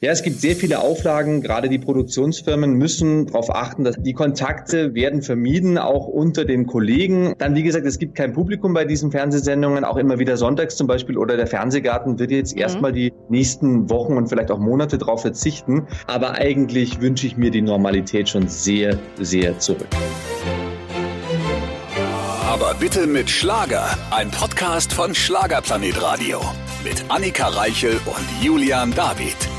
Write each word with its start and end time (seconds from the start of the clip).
Ja, 0.00 0.12
es 0.12 0.22
gibt 0.22 0.40
sehr 0.40 0.54
viele 0.54 0.78
Auflagen. 0.78 1.40
Gerade 1.40 1.68
die 1.68 1.80
Produktionsfirmen 1.80 2.74
müssen 2.74 3.26
darauf 3.26 3.52
achten, 3.52 3.82
dass 3.82 3.96
die 3.98 4.12
Kontakte 4.12 4.94
werden 4.94 5.22
vermieden, 5.22 5.76
auch 5.76 6.06
unter 6.06 6.44
den 6.44 6.68
Kollegen. 6.68 7.34
Dann, 7.38 7.56
wie 7.56 7.64
gesagt, 7.64 7.84
es 7.84 7.98
gibt 7.98 8.14
kein 8.14 8.32
Publikum 8.32 8.74
bei 8.74 8.84
diesen 8.84 9.10
Fernsehsendungen, 9.10 9.82
auch 9.82 9.96
immer 9.96 10.20
wieder 10.20 10.36
sonntags 10.36 10.76
zum 10.76 10.86
Beispiel 10.86 11.18
oder 11.18 11.36
der 11.36 11.48
Fernsehgarten 11.48 12.20
wird 12.20 12.30
jetzt 12.30 12.54
mhm. 12.54 12.60
erstmal 12.60 12.92
die 12.92 13.12
nächsten 13.28 13.90
Wochen 13.90 14.16
und 14.16 14.28
vielleicht 14.28 14.52
auch 14.52 14.60
Monate 14.60 14.98
darauf 14.98 15.22
verzichten. 15.22 15.88
Aber 16.06 16.34
eigentlich 16.34 17.00
wünsche 17.00 17.26
ich 17.26 17.36
mir 17.36 17.50
die 17.50 17.62
Normalität 17.62 18.28
schon 18.28 18.46
sehr, 18.46 18.96
sehr 19.18 19.58
zurück. 19.58 19.88
Aber 22.46 22.72
bitte 22.78 23.08
mit 23.08 23.28
Schlager. 23.28 23.98
Ein 24.12 24.30
Podcast 24.30 24.92
von 24.92 25.12
Schlagerplanet 25.12 26.00
Radio. 26.00 26.40
Mit 26.84 27.04
Annika 27.08 27.48
Reichel 27.48 27.98
und 28.06 28.44
Julian 28.44 28.94
David. 28.94 29.57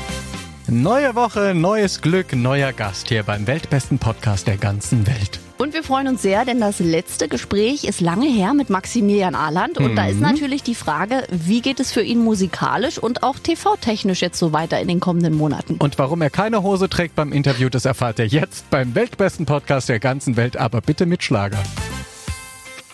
Neue 0.72 1.16
Woche, 1.16 1.52
neues 1.52 2.00
Glück, 2.00 2.32
neuer 2.32 2.72
Gast 2.72 3.08
hier 3.08 3.24
beim 3.24 3.48
weltbesten 3.48 3.98
Podcast 3.98 4.46
der 4.46 4.56
ganzen 4.56 5.04
Welt. 5.04 5.40
Und 5.58 5.74
wir 5.74 5.82
freuen 5.82 6.06
uns 6.06 6.22
sehr, 6.22 6.44
denn 6.44 6.60
das 6.60 6.78
letzte 6.78 7.26
Gespräch 7.26 7.82
ist 7.82 8.00
lange 8.00 8.28
her 8.28 8.54
mit 8.54 8.70
Maximilian 8.70 9.34
Ahland. 9.34 9.78
Und 9.78 9.90
mhm. 9.90 9.96
da 9.96 10.06
ist 10.06 10.18
mhm. 10.18 10.22
natürlich 10.22 10.62
die 10.62 10.76
Frage, 10.76 11.24
wie 11.28 11.60
geht 11.60 11.80
es 11.80 11.90
für 11.90 12.02
ihn 12.02 12.22
musikalisch 12.22 12.98
und 12.98 13.24
auch 13.24 13.40
TV-technisch 13.40 14.22
jetzt 14.22 14.38
so 14.38 14.52
weiter 14.52 14.80
in 14.80 14.86
den 14.86 15.00
kommenden 15.00 15.36
Monaten? 15.36 15.74
Und 15.74 15.98
warum 15.98 16.22
er 16.22 16.30
keine 16.30 16.62
Hose 16.62 16.88
trägt 16.88 17.16
beim 17.16 17.32
Interview, 17.32 17.68
das 17.68 17.84
erfahrt 17.84 18.20
er 18.20 18.26
jetzt 18.26 18.70
beim 18.70 18.94
weltbesten 18.94 19.46
Podcast 19.46 19.88
der 19.88 19.98
ganzen 19.98 20.36
Welt, 20.36 20.56
aber 20.56 20.80
bitte 20.82 21.04
mit 21.04 21.24
Schlager. 21.24 21.58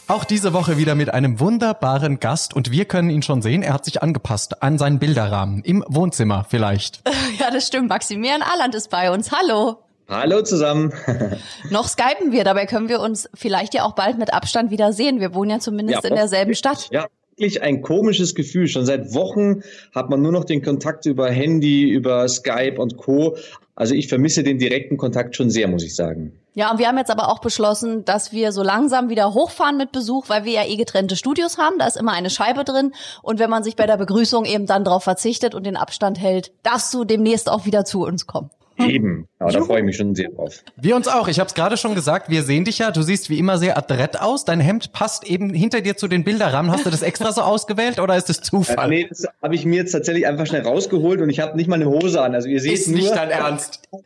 Auch 0.09 0.25
diese 0.25 0.53
Woche 0.53 0.79
wieder 0.79 0.95
mit 0.95 1.13
einem 1.13 1.41
wunderbaren 1.41 2.21
Gast 2.21 2.55
und 2.55 2.71
wir 2.71 2.85
können 2.85 3.11
ihn 3.11 3.23
schon 3.23 3.43
sehen. 3.43 3.65
Er 3.65 3.73
hat 3.73 3.85
sich 3.85 4.05
angepasst 4.05 4.63
an 4.63 4.79
seinen 4.79 5.01
Bilderrahmen. 5.01 5.65
Im 5.65 5.85
Wohnzimmer 5.89 6.47
vielleicht. 6.49 7.03
Ja, 7.39 7.51
das 7.51 7.67
stimmt. 7.67 7.91
Maximilian 7.91 8.41
Ahland 8.41 8.75
ist 8.75 8.89
bei 8.89 9.11
uns. 9.11 9.31
Hallo. 9.31 9.77
Hallo 10.09 10.43
zusammen. 10.43 10.93
Noch 11.71 11.87
skypen 11.87 12.33
wir, 12.33 12.45
dabei 12.45 12.65
können 12.65 12.89
wir 12.89 13.01
uns 13.01 13.29
vielleicht 13.35 13.75
ja 13.75 13.85
auch 13.85 13.95
bald 13.95 14.17
mit 14.17 14.33
Abstand 14.33 14.71
wieder 14.71 14.95
sehen. 14.95 15.21
Wir 15.21 15.35
wohnen 15.35 15.51
ja 15.51 15.59
zumindest 15.59 16.05
ja, 16.05 16.09
in 16.09 16.15
derselben 16.15 16.55
Stadt. 16.55 16.89
Ja, 16.91 17.07
wirklich 17.37 17.61
ein 17.63 17.83
komisches 17.83 18.35
Gefühl. 18.35 18.69
Schon 18.69 18.87
seit 18.87 19.13
Wochen 19.13 19.63
hat 19.95 20.09
man 20.09 20.23
nur 20.23 20.33
noch 20.33 20.45
den 20.45 20.63
Kontakt 20.63 21.05
über 21.05 21.29
Handy, 21.29 21.91
über 21.91 22.27
Skype 22.29 22.81
und 22.81 22.97
Co. 22.97 23.37
Also 23.75 23.95
ich 23.95 24.09
vermisse 24.09 24.43
den 24.43 24.59
direkten 24.59 24.97
Kontakt 24.97 25.37
schon 25.37 25.51
sehr, 25.51 25.69
muss 25.69 25.85
ich 25.85 25.95
sagen. 25.95 26.33
Ja, 26.57 26.71
und 26.71 26.79
wir 26.79 26.89
haben 26.89 26.97
jetzt 26.97 27.11
aber 27.11 27.29
auch 27.29 27.41
beschlossen, 27.41 28.07
dass 28.07 28.33
wir 28.33 28.51
so 28.51 28.63
langsam 28.63 29.11
wieder 29.11 29.35
hochfahren 29.35 29.77
mit 29.77 29.93
Besuch, 29.93 30.31
weil 30.31 30.45
wir 30.45 30.53
ja 30.53 30.65
eh 30.65 30.77
getrennte 30.77 31.15
Studios 31.15 31.59
haben. 31.59 31.79
Da 31.79 31.87
ist 31.87 31.99
immer 31.99 32.13
eine 32.13 32.31
Scheibe 32.31 32.65
drin. 32.65 32.95
Und 33.21 33.39
wenn 33.39 33.51
man 33.51 33.63
sich 33.63 33.77
bei 33.77 33.87
der 33.87 33.99
Begrüßung 33.99 34.47
eben 34.47 34.65
dann 34.65 34.83
darauf 34.83 35.05
verzichtet 35.05 35.55
und 35.55 35.67
den 35.67 35.77
Abstand 35.77 36.19
hält, 36.19 36.53
darfst 36.63 36.95
du 36.95 37.05
demnächst 37.05 37.51
auch 37.51 37.67
wieder 37.67 37.85
zu 37.85 38.07
uns 38.07 38.27
kommen. 38.27 38.49
Eben, 38.79 39.27
aber 39.39 39.53
da 39.53 39.63
freue 39.63 39.79
ich 39.79 39.85
mich 39.85 39.97
schon 39.97 40.15
sehr 40.15 40.31
drauf. 40.31 40.63
Wir 40.77 40.97
uns 40.97 41.09
auch. 41.09 41.29
Ich 41.29 41.39
habe 41.39 41.49
es 41.49 41.55
gerade 41.55 41.77
schon 41.77 41.95
gesagt, 41.95 42.29
wir 42.29 42.43
sehen 42.43 42.65
dich 42.65 42.79
ja. 42.79 42.91
Du 42.91 43.03
siehst 43.03 43.31
wie 43.31 43.39
immer 43.39 43.59
sehr 43.59 43.79
adrett 43.79 44.21
aus. 44.21 44.45
Dein 44.45 44.61
Hemd 44.61 44.93
passt 44.93 45.25
eben 45.25 45.55
hinter 45.55 45.81
dir 45.81 45.97
zu 45.97 46.09
den 46.09 46.25
Bilderrahmen. 46.25 46.71
Hast 46.71 46.85
du 46.85 46.91
das 46.91 47.03
extra 47.03 47.33
so 47.33 47.41
ausgewählt 47.41 47.99
oder 47.99 48.17
ist 48.17 48.29
es 48.29 48.41
Zufall? 48.41 48.87
Äh, 48.87 48.89
nee, 48.89 49.07
das 49.09 49.27
habe 49.43 49.55
ich 49.55 49.65
mir 49.65 49.77
jetzt 49.77 49.93
tatsächlich 49.93 50.27
einfach 50.27 50.47
schnell 50.47 50.63
rausgeholt 50.63 51.21
und 51.21 51.31
ich 51.31 51.41
habe 51.41 51.57
nicht 51.57 51.69
mal 51.69 51.77
eine 51.77 51.87
Hose 51.87 52.21
an. 52.21 52.35
Also 52.35 52.49
ihr 52.49 52.61
seht 52.61 52.75
ist 52.75 52.89
nur 52.89 52.99
nicht 52.99 53.15
dein 53.15 53.31
Ernst. 53.31 53.83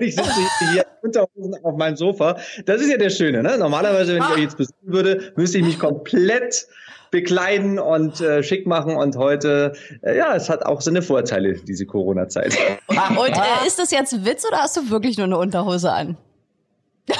Ich 0.00 0.16
sitze 0.16 0.72
hier 0.72 0.84
Unterhosen 1.02 1.56
auf 1.64 1.76
meinem 1.76 1.96
Sofa. 1.96 2.36
Das 2.66 2.82
ist 2.82 2.90
ja 2.90 2.98
der 2.98 3.08
Schöne, 3.08 3.42
ne? 3.42 3.56
Normalerweise, 3.56 4.14
wenn 4.14 4.22
ich 4.22 4.28
euch 4.28 4.42
jetzt 4.42 4.58
besuchen 4.58 4.92
würde, 4.92 5.32
müsste 5.36 5.56
ich 5.58 5.64
mich 5.64 5.78
komplett 5.78 6.66
bekleiden 7.10 7.78
und 7.78 8.20
äh, 8.20 8.42
schick 8.42 8.66
machen. 8.66 8.96
Und 8.96 9.16
heute, 9.16 9.72
äh, 10.02 10.16
ja, 10.16 10.34
es 10.34 10.48
hat 10.48 10.64
auch 10.64 10.80
seine 10.80 11.02
Vorteile, 11.02 11.54
diese 11.54 11.86
Corona-Zeit. 11.86 12.56
Und 12.88 13.28
äh, 13.28 13.66
ist 13.66 13.78
das 13.78 13.90
jetzt 13.90 14.24
Witz 14.24 14.46
oder 14.46 14.58
hast 14.58 14.76
du 14.76 14.90
wirklich 14.90 15.16
nur 15.16 15.26
eine 15.26 15.38
Unterhose 15.38 15.92
an? 15.92 16.16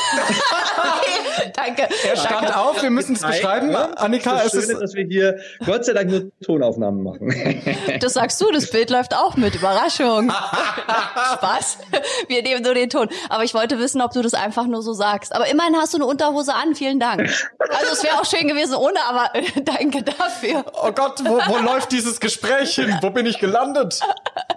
danke. 1.55 1.83
Er 1.83 2.17
stand 2.17 2.43
danke. 2.43 2.59
auf, 2.59 2.83
wir 2.83 2.91
müssen 2.91 3.15
es 3.15 3.23
beschreiben. 3.23 3.71
Ja, 3.71 3.91
Annika, 3.97 4.43
es 4.45 4.55
ist, 4.55 4.71
schön, 4.71 4.81
dass 4.81 4.95
wir 4.95 5.05
hier 5.05 5.39
Gott 5.65 5.85
sei 5.85 5.93
Dank 5.93 6.11
nur 6.11 6.31
Tonaufnahmen 6.45 7.03
machen. 7.03 7.35
Das 8.01 8.15
sagst 8.15 8.41
du, 8.41 8.51
das 8.53 8.71
Bild 8.71 8.91
läuft 8.91 9.15
auch 9.15 9.37
mit. 9.37 9.55
Überraschung. 9.55 10.31
Spaß. 11.35 11.79
Wir 12.29 12.43
nehmen 12.43 12.63
nur 12.63 12.75
den 12.75 12.91
Ton. 12.91 13.09
Aber 13.29 13.45
ich 13.45 13.55
wollte 13.55 13.79
wissen, 13.79 14.01
ob 14.01 14.13
du 14.13 14.23
das 14.23 14.35
einfach 14.35 14.67
nur 14.67 14.83
so 14.83 14.93
sagst. 14.93 15.35
Aber 15.35 15.49
immerhin 15.49 15.77
hast 15.77 15.95
du 15.95 15.99
eine 15.99 16.07
Unterhose 16.07 16.55
an. 16.55 16.75
Vielen 16.75 17.01
Dank. 17.01 17.21
Also 17.59 17.93
es 17.93 18.03
wäre 18.03 18.21
auch 18.21 18.25
schön 18.25 18.49
gewesen 18.49 18.75
ohne, 18.75 18.99
aber 19.09 19.31
danke 19.65 20.03
dafür. 20.03 20.65
Oh 20.83 20.93
Gott, 20.93 21.23
wo, 21.25 21.39
wo 21.47 21.59
läuft 21.59 21.93
dieses 21.93 22.21
Gespräch 22.21 22.75
hin? 22.75 22.97
Wo 23.01 23.11
bin 23.11 23.27
ich 23.27 23.39
gelandet? 23.39 24.01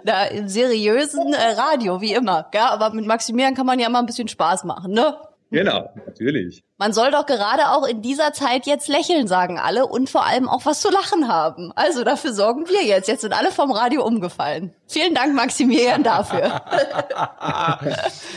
Da 0.04 0.24
im 0.24 0.48
seriösen 0.48 1.32
äh, 1.32 1.52
Radio, 1.52 2.00
wie 2.00 2.12
immer. 2.12 2.48
Ja, 2.54 2.70
aber 2.70 2.90
mit 2.90 3.06
Maximilian 3.06 3.54
kann 3.54 3.66
man 3.66 3.78
ja 3.78 3.86
immer 3.86 3.98
ein 3.98 4.06
bisschen 4.06 4.28
Spaß 4.28 4.64
machen, 4.64 4.92
ne? 4.92 5.16
Genau, 5.52 5.90
natürlich. 6.06 6.62
Man 6.78 6.92
soll 6.92 7.10
doch 7.10 7.26
gerade 7.26 7.70
auch 7.70 7.86
in 7.86 8.02
dieser 8.02 8.32
Zeit 8.32 8.66
jetzt 8.66 8.86
lächeln, 8.88 9.26
sagen 9.26 9.58
alle, 9.58 9.86
und 9.86 10.08
vor 10.08 10.24
allem 10.24 10.48
auch 10.48 10.64
was 10.64 10.80
zu 10.80 10.90
lachen 10.90 11.26
haben. 11.26 11.72
Also 11.74 12.04
dafür 12.04 12.32
sorgen 12.32 12.68
wir 12.68 12.84
jetzt. 12.84 13.08
Jetzt 13.08 13.22
sind 13.22 13.32
alle 13.32 13.50
vom 13.50 13.72
Radio 13.72 14.04
umgefallen. 14.06 14.72
Vielen 14.86 15.12
Dank, 15.12 15.34
Maximilian, 15.34 16.04
dafür. 16.04 16.62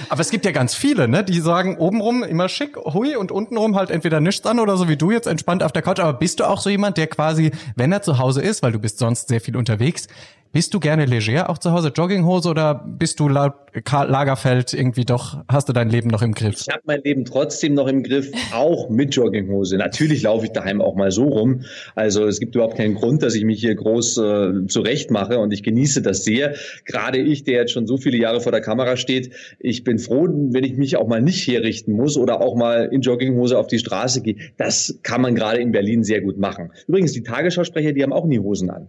Aber 0.09 0.21
es 0.21 0.31
gibt 0.31 0.43
ja 0.43 0.51
ganz 0.51 0.73
viele, 0.73 1.07
ne, 1.07 1.23
die 1.23 1.39
sagen 1.39 1.77
obenrum 1.77 2.23
immer 2.23 2.49
schick, 2.49 2.77
hui, 2.77 3.15
und 3.15 3.31
untenrum 3.31 3.75
halt 3.75 3.91
entweder 3.91 4.19
nichts 4.19 4.45
an 4.47 4.59
oder 4.59 4.75
so 4.75 4.89
wie 4.89 4.97
du 4.97 5.11
jetzt 5.11 5.27
entspannt 5.27 5.61
auf 5.61 5.71
der 5.71 5.83
Couch. 5.83 5.99
Aber 5.99 6.13
bist 6.13 6.39
du 6.39 6.49
auch 6.49 6.59
so 6.59 6.71
jemand, 6.71 6.97
der 6.97 7.07
quasi, 7.07 7.51
wenn 7.75 7.91
er 7.91 8.01
zu 8.01 8.17
Hause 8.17 8.41
ist, 8.41 8.63
weil 8.63 8.71
du 8.71 8.79
bist 8.79 8.97
sonst 8.97 9.27
sehr 9.27 9.39
viel 9.39 9.55
unterwegs, 9.55 10.07
bist 10.53 10.71
du 10.75 10.79
gerne 10.79 11.05
leger 11.05 11.49
auch 11.49 11.57
zu 11.57 11.71
Hause, 11.71 11.91
Jogginghose 11.93 12.47
oder 12.47 12.85
bist 12.85 13.19
du 13.19 13.27
laut 13.27 13.55
Lagerfeld 13.91 14.73
irgendwie 14.73 15.03
doch, 15.03 15.43
hast 15.47 15.67
du 15.67 15.73
dein 15.73 15.89
Leben 15.89 16.09
noch 16.09 16.21
im 16.21 16.33
Griff? 16.33 16.61
Ich 16.61 16.71
habe 16.71 16.83
mein 16.85 17.01
Leben 17.01 17.25
trotzdem 17.25 17.73
noch 17.73 17.87
im 17.87 18.03
Griff, 18.03 18.31
auch 18.53 18.89
mit 18.89 19.15
Jogginghose. 19.15 19.77
Natürlich 19.77 20.21
laufe 20.21 20.45
ich 20.45 20.51
daheim 20.51 20.79
auch 20.79 20.93
mal 20.95 21.09
so 21.09 21.23
rum. 21.23 21.61
Also 21.95 22.27
es 22.27 22.39
gibt 22.39 22.53
überhaupt 22.53 22.77
keinen 22.77 22.93
Grund, 22.93 23.23
dass 23.23 23.33
ich 23.33 23.45
mich 23.45 23.61
hier 23.61 23.73
groß 23.73 24.17
äh, 24.19 24.67
zurecht 24.67 25.09
mache 25.09 25.39
und 25.39 25.51
ich 25.51 25.63
genieße 25.63 26.03
das 26.03 26.23
sehr. 26.23 26.53
Gerade 26.85 27.17
ich, 27.17 27.45
der 27.45 27.61
jetzt 27.61 27.71
schon 27.71 27.87
so 27.87 27.97
viele 27.97 28.17
Jahre 28.17 28.41
vor 28.41 28.51
der 28.51 28.61
Kamera 28.61 28.95
steht, 28.95 29.33
ich 29.57 29.83
bin 29.83 29.97
froh, 29.97 30.27
wenn 30.27 30.63
ich 30.63 30.77
mich 30.77 30.97
auch 30.97 31.07
mal 31.07 31.21
nicht 31.21 31.47
herrichten 31.47 31.93
muss 31.93 32.15
oder 32.15 32.41
auch 32.41 32.55
mal 32.55 32.89
in 32.91 33.01
Jogginghose 33.01 33.57
auf 33.57 33.65
die 33.65 33.79
Straße 33.79 34.21
gehe. 34.21 34.35
Das 34.57 34.99
kann 35.01 35.21
man 35.21 35.33
gerade 35.33 35.59
in 35.59 35.71
Berlin 35.71 36.03
sehr 36.03 36.21
gut 36.21 36.37
machen. 36.37 36.71
Übrigens, 36.87 37.13
die 37.13 37.23
Tagesschausprecher, 37.23 37.93
die 37.93 38.03
haben 38.03 38.13
auch 38.13 38.25
nie 38.25 38.37
Hosen 38.37 38.69
an. 38.69 38.87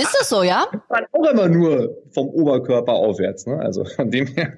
Ist 0.00 0.16
das 0.20 0.28
so, 0.28 0.44
ja? 0.44 0.66
Man 0.92 1.04
auch 1.12 1.30
immer 1.30 1.48
nur 1.48 1.96
vom 2.14 2.28
Oberkörper 2.28 2.92
aufwärts. 2.92 3.46
Ne? 3.46 3.58
Also 3.58 3.84
von 3.84 4.10
dem 4.10 4.26
her. 4.28 4.52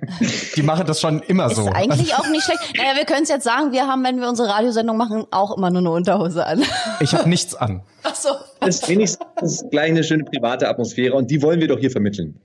Die 0.56 0.62
machen 0.62 0.86
das 0.86 1.00
schon 1.00 1.20
immer 1.20 1.48
so. 1.48 1.62
Ist 1.62 1.74
eigentlich 1.74 2.14
auch 2.14 2.28
nicht 2.28 2.44
schlecht. 2.44 2.76
Naja, 2.76 2.96
wir 2.96 3.04
können 3.04 3.22
es 3.22 3.30
jetzt 3.30 3.44
sagen, 3.44 3.72
wir 3.72 3.86
haben, 3.86 4.04
wenn 4.04 4.20
wir 4.20 4.28
unsere 4.28 4.48
Radiosendung 4.48 4.96
machen, 4.96 5.24
auch 5.30 5.56
immer 5.56 5.70
nur 5.70 5.80
eine 5.80 5.90
Unterhose 5.90 6.46
an. 6.46 6.62
Ich 7.00 7.14
habe 7.14 7.28
nichts 7.28 7.54
an. 7.54 7.82
Ach 8.06 8.14
so. 8.14 8.28
Das 8.60 8.76
ist 8.76 8.88
wenigstens 8.88 9.64
gleich 9.70 9.90
eine 9.90 10.04
schöne 10.04 10.24
private 10.24 10.68
Atmosphäre 10.68 11.14
und 11.14 11.30
die 11.30 11.40
wollen 11.40 11.60
wir 11.60 11.68
doch 11.68 11.78
hier 11.78 11.90
vermitteln. 11.90 12.38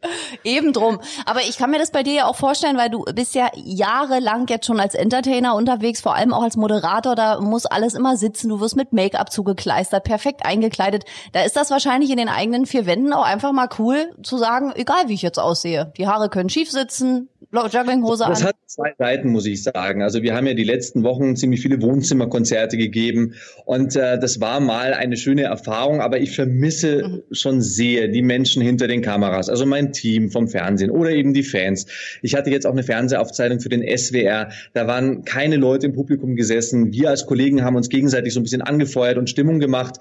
Eben 0.43 0.71
drum. 0.71 0.99
Aber 1.25 1.41
ich 1.41 1.57
kann 1.57 1.69
mir 1.69 1.79
das 1.79 1.91
bei 1.91 2.01
dir 2.01 2.13
ja 2.13 2.25
auch 2.27 2.37
vorstellen, 2.37 2.77
weil 2.77 2.89
du 2.89 3.03
bist 3.03 3.35
ja 3.35 3.49
jahrelang 3.55 4.47
jetzt 4.47 4.65
schon 4.65 4.79
als 4.79 4.95
Entertainer 4.95 5.55
unterwegs, 5.55 5.99
vor 5.99 6.15
allem 6.15 6.33
auch 6.33 6.43
als 6.43 6.55
Moderator. 6.55 7.15
Da 7.15 7.41
muss 7.41 7.65
alles 7.65 7.93
immer 7.93 8.15
sitzen. 8.15 8.49
Du 8.49 8.61
wirst 8.61 8.77
mit 8.77 8.93
Make-up 8.93 9.31
zugekleistert, 9.31 10.05
perfekt 10.05 10.45
eingekleidet. 10.45 11.03
Da 11.33 11.43
ist 11.43 11.57
das 11.57 11.71
wahrscheinlich 11.71 12.09
in 12.09 12.17
den 12.17 12.29
eigenen 12.29 12.65
vier 12.65 12.85
Wänden 12.85 13.11
auch 13.11 13.25
einfach 13.25 13.51
mal 13.51 13.67
cool 13.77 14.11
zu 14.23 14.37
sagen, 14.37 14.71
egal 14.75 15.07
wie 15.07 15.13
ich 15.13 15.21
jetzt 15.21 15.39
aussehe. 15.39 15.91
Die 15.97 16.07
Haare 16.07 16.29
können 16.29 16.49
schief 16.49 16.71
sitzen, 16.71 17.29
Jogginghose 17.51 18.25
an. 18.25 18.31
Das 18.31 18.43
hat 18.43 18.55
zwei 18.67 18.93
Seiten, 18.97 19.29
muss 19.29 19.45
ich 19.45 19.63
sagen. 19.63 20.03
Also 20.03 20.21
wir 20.21 20.35
haben 20.35 20.45
ja 20.45 20.53
die 20.53 20.63
letzten 20.63 21.03
Wochen 21.03 21.35
ziemlich 21.35 21.61
viele 21.61 21.81
Wohnzimmerkonzerte 21.81 22.77
gegeben 22.77 23.35
und 23.65 23.95
äh, 23.95 24.19
das 24.19 24.39
war 24.39 24.59
mal 24.59 24.93
eine 24.93 25.17
schöne 25.17 25.48
Erfahrung, 25.49 26.01
aber 26.01 26.19
ich 26.19 26.35
vermisse 26.35 27.07
mhm. 27.07 27.23
schon 27.31 27.61
sehr 27.61 28.07
die 28.07 28.21
Menschen 28.21 28.61
hinter 28.61 28.87
den 28.87 29.01
Kameras, 29.01 29.49
also 29.49 29.65
mein 29.65 29.91
Team 29.93 30.31
vom 30.31 30.47
Fernsehen 30.47 30.89
oder 30.89 31.11
eben 31.11 31.33
die 31.33 31.43
Fans. 31.43 31.85
Ich 32.21 32.35
hatte 32.35 32.49
jetzt 32.49 32.65
auch 32.65 32.71
eine 32.71 32.83
Fernsehaufzeichnung 32.83 33.59
für 33.59 33.69
den 33.69 33.83
SWR. 33.97 34.49
Da 34.73 34.87
waren 34.87 35.23
keine 35.23 35.57
Leute 35.57 35.85
im 35.85 35.93
Publikum 35.93 36.35
gesessen. 36.35 36.91
Wir 36.91 37.09
als 37.09 37.25
Kollegen 37.25 37.63
haben 37.63 37.75
uns 37.75 37.89
gegenseitig 37.89 38.33
so 38.33 38.39
ein 38.39 38.43
bisschen 38.43 38.61
angefeuert 38.61 39.17
und 39.17 39.29
Stimmung 39.29 39.59
gemacht. 39.59 39.99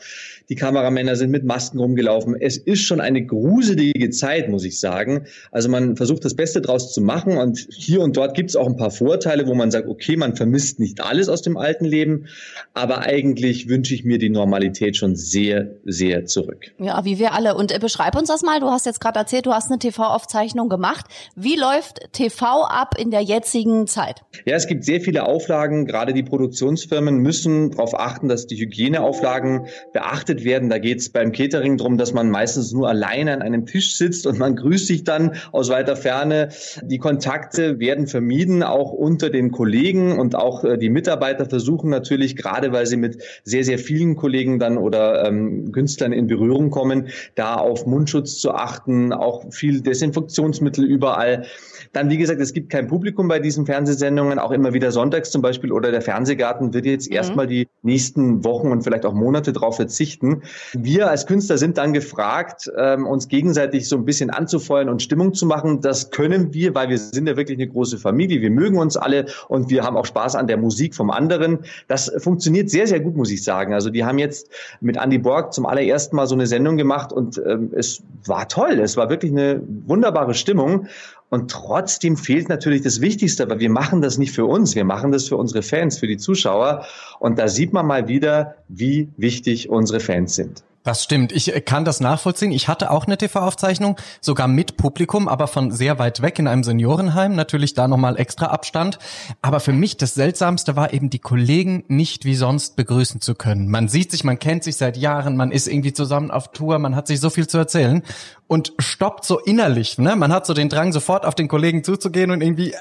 Die 0.48 0.54
Kameramänner 0.54 1.16
sind 1.16 1.30
mit 1.30 1.44
Masken 1.44 1.78
rumgelaufen. 1.78 2.36
Es 2.40 2.56
ist 2.56 2.80
schon 2.80 3.00
eine 3.00 3.24
gruselige 3.24 4.10
Zeit, 4.10 4.48
muss 4.48 4.64
ich 4.64 4.80
sagen. 4.80 5.26
Also 5.52 5.68
man 5.68 5.96
versucht 5.96 6.24
das 6.24 6.34
Beste 6.34 6.62
draus 6.62 6.94
zu 6.94 7.02
machen 7.02 7.18
machen. 7.18 7.38
Und 7.38 7.66
hier 7.70 8.00
und 8.00 8.16
dort 8.16 8.34
gibt 8.34 8.50
es 8.50 8.56
auch 8.56 8.66
ein 8.66 8.76
paar 8.76 8.90
Vorteile, 8.90 9.46
wo 9.46 9.54
man 9.54 9.70
sagt, 9.70 9.88
okay, 9.88 10.16
man 10.16 10.36
vermisst 10.36 10.80
nicht 10.80 11.00
alles 11.00 11.28
aus 11.28 11.42
dem 11.42 11.56
alten 11.56 11.84
Leben, 11.84 12.26
aber 12.74 13.00
eigentlich 13.00 13.68
wünsche 13.68 13.94
ich 13.94 14.04
mir 14.04 14.18
die 14.18 14.30
Normalität 14.30 14.96
schon 14.96 15.16
sehr, 15.16 15.37
sehr 15.84 16.26
zurück. 16.26 16.72
Ja, 16.78 17.04
wie 17.04 17.18
wir 17.18 17.32
alle. 17.32 17.54
Und 17.54 17.72
äh, 17.72 17.78
beschreib 17.78 18.16
uns 18.16 18.28
das 18.28 18.42
mal. 18.42 18.60
Du 18.60 18.66
hast 18.66 18.86
jetzt 18.86 19.00
gerade 19.00 19.18
erzählt, 19.18 19.46
du 19.46 19.52
hast 19.52 19.70
eine 19.70 19.78
TV-Aufzeichnung 19.78 20.68
gemacht. 20.68 21.06
Wie 21.34 21.56
läuft 21.56 22.12
TV 22.12 22.64
ab 22.64 22.94
in 22.98 23.10
der 23.10 23.22
jetzigen 23.22 23.86
Zeit? 23.86 24.22
Ja, 24.44 24.56
es 24.56 24.66
gibt 24.66 24.84
sehr 24.84 25.00
viele 25.00 25.26
Auflagen. 25.26 25.86
Gerade 25.86 26.12
die 26.12 26.22
Produktionsfirmen 26.22 27.18
müssen 27.18 27.70
darauf 27.70 27.98
achten, 27.98 28.28
dass 28.28 28.46
die 28.46 28.56
Hygieneauflagen 28.56 29.66
beachtet 29.92 30.44
werden. 30.44 30.68
Da 30.68 30.78
geht 30.78 30.98
es 30.98 31.10
beim 31.10 31.32
Catering 31.32 31.76
darum, 31.76 31.98
dass 31.98 32.12
man 32.12 32.30
meistens 32.30 32.72
nur 32.72 32.88
alleine 32.88 33.32
an 33.32 33.42
einem 33.42 33.66
Tisch 33.66 33.96
sitzt 33.96 34.26
und 34.26 34.38
man 34.38 34.56
grüßt 34.56 34.86
sich 34.86 35.04
dann 35.04 35.36
aus 35.52 35.68
weiter 35.68 35.96
Ferne. 35.96 36.48
Die 36.82 36.98
Kontakte 36.98 37.78
werden 37.78 38.06
vermieden, 38.06 38.62
auch 38.62 38.92
unter 38.92 39.30
den 39.30 39.50
Kollegen 39.50 40.18
und 40.18 40.34
auch 40.34 40.64
äh, 40.64 40.78
die 40.78 40.90
Mitarbeiter 40.90 41.46
versuchen 41.46 41.90
natürlich, 41.90 42.36
gerade 42.36 42.72
weil 42.72 42.86
sie 42.86 42.96
mit 42.96 43.22
sehr, 43.44 43.64
sehr 43.64 43.78
vielen 43.78 44.16
Kollegen 44.16 44.58
dann 44.58 44.78
oder 44.78 45.27
ähm, 45.28 45.72
Künstlern 45.72 46.12
in 46.12 46.26
Berührung 46.26 46.70
kommen, 46.70 47.08
da 47.34 47.54
auf 47.56 47.86
Mundschutz 47.86 48.38
zu 48.38 48.52
achten, 48.52 49.12
auch 49.12 49.52
viel 49.52 49.80
Desinfektionsmittel 49.80 50.84
überall. 50.84 51.46
Dann, 51.92 52.10
wie 52.10 52.18
gesagt, 52.18 52.40
es 52.40 52.52
gibt 52.52 52.70
kein 52.70 52.86
Publikum 52.86 53.28
bei 53.28 53.38
diesen 53.38 53.66
Fernsehsendungen, 53.66 54.38
auch 54.38 54.50
immer 54.50 54.72
wieder 54.72 54.90
sonntags 54.90 55.30
zum 55.30 55.42
Beispiel 55.42 55.72
oder 55.72 55.90
der 55.90 56.02
Fernsehgarten 56.02 56.74
wird 56.74 56.86
jetzt 56.86 57.08
mhm. 57.08 57.16
erstmal 57.16 57.46
die 57.46 57.68
nächsten 57.82 58.44
Wochen 58.44 58.70
und 58.70 58.82
vielleicht 58.82 59.06
auch 59.06 59.14
Monate 59.14 59.52
darauf 59.52 59.76
verzichten. 59.76 60.42
Wir 60.72 61.08
als 61.08 61.26
Künstler 61.26 61.58
sind 61.58 61.78
dann 61.78 61.92
gefragt, 61.92 62.70
ähm, 62.76 63.06
uns 63.06 63.28
gegenseitig 63.28 63.88
so 63.88 63.96
ein 63.96 64.04
bisschen 64.04 64.30
anzufeuern 64.30 64.88
und 64.88 65.02
Stimmung 65.02 65.34
zu 65.34 65.46
machen. 65.46 65.80
Das 65.80 66.10
können 66.10 66.52
wir, 66.52 66.74
weil 66.74 66.88
wir 66.88 66.98
sind 66.98 67.26
ja 67.26 67.36
wirklich 67.36 67.58
eine 67.58 67.68
große 67.68 67.98
Familie. 67.98 68.40
Wir 68.40 68.50
mögen 68.50 68.78
uns 68.78 68.96
alle 68.96 69.26
und 69.48 69.70
wir 69.70 69.84
haben 69.84 69.96
auch 69.96 70.06
Spaß 70.06 70.34
an 70.34 70.46
der 70.46 70.56
Musik 70.56 70.94
vom 70.94 71.10
anderen. 71.10 71.60
Das 71.86 72.12
funktioniert 72.18 72.70
sehr, 72.70 72.86
sehr 72.86 73.00
gut, 73.00 73.16
muss 73.16 73.30
ich 73.30 73.42
sagen. 73.42 73.74
Also 73.74 73.90
die 73.90 74.04
haben 74.04 74.18
jetzt 74.18 74.50
mit 74.80 74.96
Andy 74.96 75.18
Borg 75.18 75.52
zum 75.52 75.66
allerersten 75.66 76.16
Mal 76.16 76.26
so 76.26 76.34
eine 76.34 76.46
Sendung 76.46 76.76
gemacht 76.76 77.12
und 77.12 77.40
ähm, 77.46 77.72
es 77.74 78.02
war 78.26 78.48
toll. 78.48 78.80
Es 78.80 78.96
war 78.96 79.10
wirklich 79.10 79.32
eine 79.32 79.62
wunderbare 79.86 80.34
Stimmung. 80.34 80.86
Und 81.30 81.50
trotzdem 81.50 82.16
fehlt 82.16 82.48
natürlich 82.48 82.82
das 82.82 83.00
Wichtigste, 83.00 83.42
aber 83.42 83.60
wir 83.60 83.70
machen 83.70 84.00
das 84.00 84.16
nicht 84.16 84.32
für 84.32 84.46
uns, 84.46 84.74
wir 84.74 84.84
machen 84.84 85.12
das 85.12 85.28
für 85.28 85.36
unsere 85.36 85.62
Fans, 85.62 85.98
für 85.98 86.06
die 86.06 86.16
Zuschauer. 86.16 86.86
Und 87.18 87.38
da 87.38 87.48
sieht 87.48 87.72
man 87.72 87.86
mal 87.86 88.08
wieder, 88.08 88.54
wie 88.68 89.08
wichtig 89.16 89.68
unsere 89.68 90.00
Fans 90.00 90.34
sind. 90.34 90.62
Das 90.88 91.04
stimmt. 91.04 91.32
Ich 91.32 91.54
äh, 91.54 91.60
kann 91.60 91.84
das 91.84 92.00
nachvollziehen. 92.00 92.50
Ich 92.50 92.66
hatte 92.66 92.90
auch 92.90 93.04
eine 93.06 93.18
TV-Aufzeichnung, 93.18 93.96
sogar 94.22 94.48
mit 94.48 94.78
Publikum, 94.78 95.28
aber 95.28 95.46
von 95.46 95.70
sehr 95.70 95.98
weit 95.98 96.22
weg 96.22 96.38
in 96.38 96.48
einem 96.48 96.64
Seniorenheim. 96.64 97.34
Natürlich 97.34 97.74
da 97.74 97.88
nochmal 97.88 98.18
extra 98.18 98.46
Abstand. 98.46 98.98
Aber 99.42 99.60
für 99.60 99.74
mich 99.74 99.98
das 99.98 100.14
Seltsamste 100.14 100.76
war 100.76 100.94
eben, 100.94 101.10
die 101.10 101.18
Kollegen 101.18 101.84
nicht 101.88 102.24
wie 102.24 102.34
sonst 102.34 102.74
begrüßen 102.76 103.20
zu 103.20 103.34
können. 103.34 103.68
Man 103.68 103.88
sieht 103.88 104.12
sich, 104.12 104.24
man 104.24 104.38
kennt 104.38 104.64
sich 104.64 104.78
seit 104.78 104.96
Jahren, 104.96 105.36
man 105.36 105.52
ist 105.52 105.68
irgendwie 105.68 105.92
zusammen 105.92 106.30
auf 106.30 106.52
Tour, 106.52 106.78
man 106.78 106.96
hat 106.96 107.06
sich 107.06 107.20
so 107.20 107.28
viel 107.28 107.46
zu 107.46 107.58
erzählen 107.58 108.02
und 108.46 108.72
stoppt 108.78 109.26
so 109.26 109.38
innerlich. 109.38 109.98
Ne? 109.98 110.16
Man 110.16 110.32
hat 110.32 110.46
so 110.46 110.54
den 110.54 110.70
Drang, 110.70 110.94
sofort 110.94 111.26
auf 111.26 111.34
den 111.34 111.48
Kollegen 111.48 111.84
zuzugehen 111.84 112.30
und 112.30 112.40
irgendwie 112.40 112.70
äh, 112.72 112.76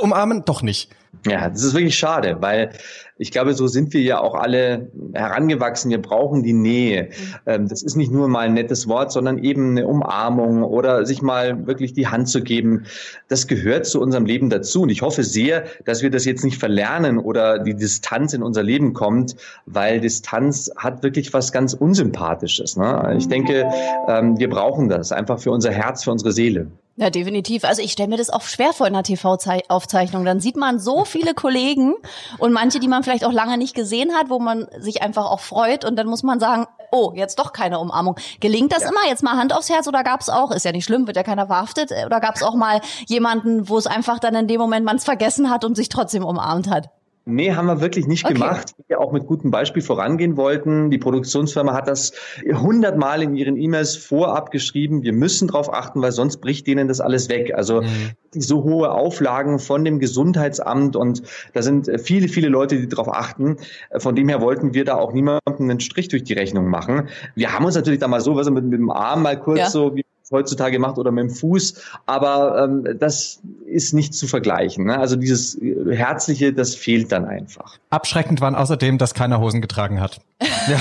umarmen. 0.00 0.44
Doch 0.44 0.62
nicht. 0.62 0.90
Ja, 1.24 1.48
das 1.48 1.62
ist 1.62 1.74
wirklich 1.74 1.96
schade, 1.96 2.36
weil 2.40 2.70
ich 3.18 3.30
glaube, 3.30 3.54
so 3.54 3.66
sind 3.66 3.94
wir 3.94 4.02
ja 4.02 4.20
auch 4.20 4.34
alle 4.34 4.90
herangewachsen. 5.14 5.90
Wir 5.90 6.02
brauchen 6.02 6.42
die 6.42 6.52
Nähe. 6.52 7.04
Mhm. 7.04 7.34
Ähm, 7.46 7.68
das 7.68 7.82
ist 7.82 7.96
nicht 7.96 8.12
nur 8.12 8.28
mal 8.28 8.40
ein 8.40 8.54
nettes 8.54 8.88
Wort, 8.88 9.10
sondern 9.10 9.38
eben 9.38 9.70
eine 9.70 9.86
Umarmung 9.86 10.62
oder 10.62 11.06
sich 11.06 11.22
mal 11.22 11.66
wirklich 11.66 11.94
die 11.94 12.08
Hand 12.08 12.28
zu 12.28 12.42
geben. 12.42 12.84
Das 13.28 13.46
gehört 13.46 13.86
zu 13.86 14.00
unserem 14.00 14.26
Leben 14.26 14.50
dazu. 14.50 14.82
Und 14.82 14.90
ich 14.90 15.02
hoffe 15.02 15.24
sehr, 15.24 15.64
dass 15.84 16.02
wir 16.02 16.10
das 16.10 16.26
jetzt 16.26 16.44
nicht 16.44 16.58
verlernen 16.58 17.18
oder 17.18 17.58
die 17.58 17.74
Distanz 17.74 18.34
in 18.34 18.42
unser 18.42 18.62
Leben 18.62 18.92
kommt, 18.92 19.36
weil 19.64 20.00
Distanz 20.00 20.70
hat 20.76 21.02
wirklich 21.02 21.32
was 21.32 21.52
ganz 21.52 21.72
Unsympathisches. 21.72 22.76
Ne? 22.76 23.14
Ich 23.16 23.28
denke, 23.28 23.64
ähm, 24.08 24.38
wir 24.38 24.50
brauchen 24.50 24.88
das 24.88 25.12
einfach 25.12 25.38
für 25.38 25.52
unser 25.52 25.70
Herz, 25.70 26.04
für 26.04 26.10
unsere 26.10 26.32
Seele. 26.32 26.66
Ja, 26.98 27.10
definitiv. 27.10 27.64
Also 27.64 27.82
ich 27.82 27.92
stelle 27.92 28.08
mir 28.08 28.16
das 28.16 28.30
auch 28.30 28.42
schwer 28.42 28.72
vor 28.72 28.86
in 28.86 28.94
einer 28.94 29.02
TV-Aufzeichnung. 29.02 30.24
Dann 30.24 30.40
sieht 30.40 30.56
man 30.56 30.78
so 30.78 31.04
viele 31.04 31.34
Kollegen 31.34 31.94
und 32.38 32.52
manche, 32.52 32.80
die 32.80 32.88
man 32.88 33.02
vielleicht 33.02 33.24
auch 33.24 33.32
lange 33.32 33.58
nicht 33.58 33.74
gesehen 33.74 34.14
hat, 34.14 34.30
wo 34.30 34.38
man 34.38 34.66
sich 34.78 35.02
einfach 35.02 35.30
auch 35.30 35.40
freut 35.40 35.84
und 35.84 35.96
dann 35.96 36.06
muss 36.06 36.22
man 36.22 36.40
sagen, 36.40 36.66
oh, 36.90 37.12
jetzt 37.14 37.38
doch 37.38 37.52
keine 37.52 37.80
Umarmung. 37.80 38.16
Gelingt 38.40 38.72
das 38.72 38.82
ja. 38.82 38.88
immer? 38.88 39.00
Jetzt 39.08 39.22
mal 39.22 39.36
Hand 39.36 39.54
aufs 39.54 39.68
Herz 39.68 39.86
oder 39.86 40.02
gab 40.04 40.22
es 40.22 40.30
auch, 40.30 40.50
ist 40.50 40.64
ja 40.64 40.72
nicht 40.72 40.84
schlimm, 40.84 41.06
wird 41.06 41.18
ja 41.18 41.22
keiner 41.22 41.46
verhaftet, 41.46 41.92
oder 41.92 42.20
gab 42.20 42.36
es 42.36 42.42
auch 42.42 42.54
mal 42.54 42.80
jemanden, 43.06 43.68
wo 43.68 43.76
es 43.76 43.86
einfach 43.86 44.18
dann 44.18 44.34
in 44.34 44.48
dem 44.48 44.60
Moment 44.60 44.86
man 44.86 44.96
es 44.96 45.04
vergessen 45.04 45.50
hat 45.50 45.64
und 45.64 45.74
sich 45.74 45.90
trotzdem 45.90 46.24
umarmt 46.24 46.70
hat? 46.70 46.88
Nee, 47.28 47.54
haben 47.54 47.66
wir 47.66 47.80
wirklich 47.80 48.06
nicht 48.06 48.24
okay. 48.24 48.34
gemacht. 48.34 48.76
Wir 48.86 49.00
auch 49.00 49.10
mit 49.10 49.26
gutem 49.26 49.50
Beispiel 49.50 49.82
vorangehen 49.82 50.36
wollten. 50.36 50.92
Die 50.92 50.98
Produktionsfirma 50.98 51.74
hat 51.74 51.88
das 51.88 52.12
hundertmal 52.44 53.20
in 53.20 53.34
ihren 53.34 53.56
E-Mails 53.56 53.96
vorab 53.96 54.52
geschrieben. 54.52 55.02
Wir 55.02 55.12
müssen 55.12 55.48
darauf 55.48 55.74
achten, 55.74 56.00
weil 56.02 56.12
sonst 56.12 56.36
bricht 56.36 56.68
denen 56.68 56.86
das 56.86 57.00
alles 57.00 57.28
weg. 57.28 57.52
Also 57.52 57.82
mhm. 57.82 58.12
so 58.32 58.62
hohe 58.62 58.92
Auflagen 58.92 59.58
von 59.58 59.84
dem 59.84 59.98
Gesundheitsamt 59.98 60.94
und 60.94 61.24
da 61.52 61.62
sind 61.62 61.90
viele, 62.00 62.28
viele 62.28 62.48
Leute, 62.48 62.78
die 62.78 62.88
darauf 62.88 63.12
achten. 63.12 63.56
Von 63.96 64.14
dem 64.14 64.28
her 64.28 64.40
wollten 64.40 64.72
wir 64.72 64.84
da 64.84 64.94
auch 64.94 65.12
niemandem 65.12 65.42
einen 65.58 65.80
Strich 65.80 66.06
durch 66.06 66.22
die 66.22 66.34
Rechnung 66.34 66.68
machen. 66.68 67.08
Wir 67.34 67.52
haben 67.52 67.64
uns 67.64 67.74
natürlich 67.74 67.98
da 67.98 68.06
mal 68.06 68.20
so, 68.20 68.36
was 68.36 68.48
mit, 68.50 68.62
mit 68.62 68.78
dem 68.78 68.90
Arm 68.90 69.22
mal 69.22 69.36
kurz 69.36 69.58
ja. 69.58 69.68
so 69.68 69.96
wie 69.96 70.05
heutzutage 70.30 70.78
macht 70.78 70.98
oder 70.98 71.10
mit 71.10 71.24
dem 71.24 71.30
Fuß. 71.30 71.82
Aber 72.06 72.64
ähm, 72.64 72.98
das 72.98 73.40
ist 73.66 73.92
nicht 73.92 74.14
zu 74.14 74.26
vergleichen. 74.26 74.86
Ne? 74.86 74.98
Also 74.98 75.16
dieses 75.16 75.58
Herzliche, 75.90 76.52
das 76.52 76.74
fehlt 76.74 77.12
dann 77.12 77.24
einfach. 77.24 77.78
Abschreckend 77.90 78.40
waren 78.40 78.54
außerdem, 78.54 78.98
dass 78.98 79.14
keiner 79.14 79.40
Hosen 79.40 79.60
getragen 79.60 80.00
hat. 80.00 80.20
Ja. 80.68 80.78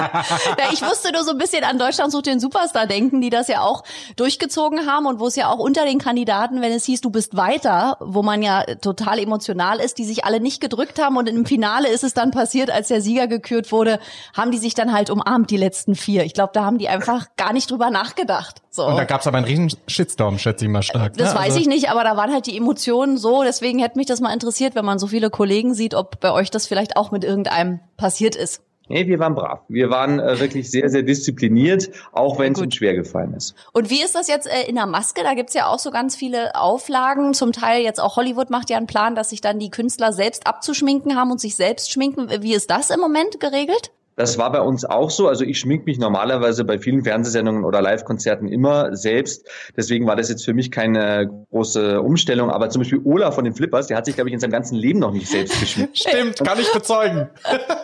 ja, 0.58 0.64
ich 0.72 0.80
musste 0.82 1.12
nur 1.12 1.24
so 1.24 1.32
ein 1.32 1.38
bisschen 1.38 1.64
an 1.64 1.78
Deutschland 1.78 2.12
sucht 2.12 2.26
den 2.26 2.40
Superstar 2.40 2.86
denken, 2.86 3.20
die 3.20 3.30
das 3.30 3.48
ja 3.48 3.62
auch 3.62 3.84
durchgezogen 4.16 4.86
haben 4.86 5.06
und 5.06 5.20
wo 5.20 5.26
es 5.26 5.36
ja 5.36 5.48
auch 5.48 5.58
unter 5.58 5.84
den 5.84 5.98
Kandidaten, 5.98 6.60
wenn 6.60 6.72
es 6.72 6.84
hieß, 6.84 7.00
du 7.00 7.10
bist 7.10 7.36
weiter, 7.36 7.96
wo 8.00 8.22
man 8.22 8.42
ja 8.42 8.64
total 8.80 9.18
emotional 9.18 9.80
ist, 9.80 9.98
die 9.98 10.04
sich 10.04 10.24
alle 10.24 10.40
nicht 10.40 10.60
gedrückt 10.60 11.00
haben 11.00 11.16
und 11.16 11.28
im 11.28 11.46
Finale 11.46 11.88
ist 11.88 12.04
es 12.04 12.14
dann 12.14 12.30
passiert, 12.30 12.70
als 12.70 12.88
der 12.88 13.00
Sieger 13.00 13.26
gekürt 13.26 13.72
wurde, 13.72 14.00
haben 14.36 14.50
die 14.50 14.58
sich 14.58 14.74
dann 14.74 14.92
halt 14.92 15.10
umarmt, 15.10 15.50
die 15.50 15.56
letzten 15.56 15.94
vier. 15.94 16.24
Ich 16.24 16.34
glaube, 16.34 16.50
da 16.54 16.64
haben 16.64 16.78
die 16.78 16.88
einfach 16.88 17.26
gar 17.36 17.52
nicht 17.52 17.70
drüber 17.70 17.90
nachgedacht. 17.90 18.62
So. 18.70 18.86
Und 18.86 18.96
da 18.96 19.04
gab 19.04 19.20
es 19.20 19.26
aber 19.26 19.38
einen 19.38 19.46
riesen 19.46 19.72
Shitstorm, 19.88 20.38
schätze 20.38 20.64
ich 20.64 20.70
mal 20.70 20.82
stark. 20.82 21.16
Das 21.16 21.34
ne? 21.34 21.38
weiß 21.40 21.46
also 21.46 21.60
ich 21.60 21.66
nicht, 21.66 21.90
aber 21.90 22.04
da 22.04 22.16
waren 22.16 22.32
halt 22.32 22.46
die 22.46 22.56
Emotionen 22.56 23.18
so, 23.18 23.42
deswegen 23.42 23.80
hätte 23.80 23.98
mich 23.98 24.06
das 24.06 24.20
mal 24.20 24.32
interessiert, 24.32 24.74
wenn 24.74 24.84
man 24.84 24.98
so 24.98 25.08
viele 25.08 25.30
Kollegen 25.30 25.74
sieht, 25.74 25.94
ob 25.94 26.20
bei 26.20 26.32
euch 26.32 26.50
das 26.50 26.66
vielleicht 26.66 26.96
auch 26.96 27.10
mit 27.10 27.24
irgendeinem 27.24 27.80
passiert 27.96 28.36
ist. 28.36 28.62
Nee, 28.90 29.06
wir 29.06 29.20
waren 29.20 29.36
brav. 29.36 29.60
Wir 29.68 29.88
waren 29.88 30.18
äh, 30.18 30.40
wirklich 30.40 30.68
sehr, 30.68 30.90
sehr 30.90 31.02
diszipliniert, 31.02 31.90
auch 32.10 32.40
wenn 32.40 32.54
es 32.54 32.60
uns 32.60 32.74
schwer 32.74 32.94
gefallen 32.94 33.34
ist. 33.34 33.54
Und 33.72 33.88
wie 33.88 34.02
ist 34.02 34.16
das 34.16 34.26
jetzt 34.26 34.48
äh, 34.48 34.68
in 34.68 34.74
der 34.74 34.86
Maske? 34.86 35.22
Da 35.22 35.34
gibt's 35.34 35.54
ja 35.54 35.68
auch 35.68 35.78
so 35.78 35.92
ganz 35.92 36.16
viele 36.16 36.56
Auflagen. 36.56 37.32
Zum 37.32 37.52
Teil 37.52 37.84
jetzt 37.84 38.00
auch 38.00 38.16
Hollywood 38.16 38.50
macht 38.50 38.68
ja 38.68 38.78
einen 38.78 38.88
Plan, 38.88 39.14
dass 39.14 39.30
sich 39.30 39.40
dann 39.40 39.60
die 39.60 39.70
Künstler 39.70 40.12
selbst 40.12 40.48
abzuschminken 40.48 41.14
haben 41.14 41.30
und 41.30 41.40
sich 41.40 41.54
selbst 41.54 41.92
schminken. 41.92 42.28
Wie 42.42 42.52
ist 42.52 42.68
das 42.68 42.90
im 42.90 42.98
Moment 42.98 43.38
geregelt? 43.38 43.92
Das 44.20 44.36
war 44.36 44.52
bei 44.52 44.60
uns 44.60 44.84
auch 44.84 45.08
so. 45.08 45.28
Also 45.28 45.44
ich 45.46 45.58
schmink 45.58 45.86
mich 45.86 45.98
normalerweise 45.98 46.66
bei 46.66 46.78
vielen 46.78 47.04
Fernsehsendungen 47.04 47.64
oder 47.64 47.80
Live-Konzerten 47.80 48.48
immer 48.48 48.94
selbst. 48.94 49.48
Deswegen 49.78 50.06
war 50.06 50.14
das 50.14 50.28
jetzt 50.28 50.44
für 50.44 50.52
mich 50.52 50.70
keine 50.70 51.30
große 51.50 52.02
Umstellung. 52.02 52.50
Aber 52.50 52.68
zum 52.68 52.82
Beispiel 52.82 53.00
Olaf 53.04 53.34
von 53.34 53.44
den 53.44 53.54
Flippers, 53.54 53.86
der 53.86 53.96
hat 53.96 54.04
sich, 54.04 54.16
glaube 54.16 54.28
ich, 54.28 54.34
in 54.34 54.40
seinem 54.40 54.50
ganzen 54.50 54.74
Leben 54.74 54.98
noch 54.98 55.12
nicht 55.12 55.26
selbst 55.26 55.58
geschminkt. 55.58 55.96
Stimmt, 56.06 56.38
kann 56.46 56.58
ich 56.58 56.70
bezeugen. 56.70 57.30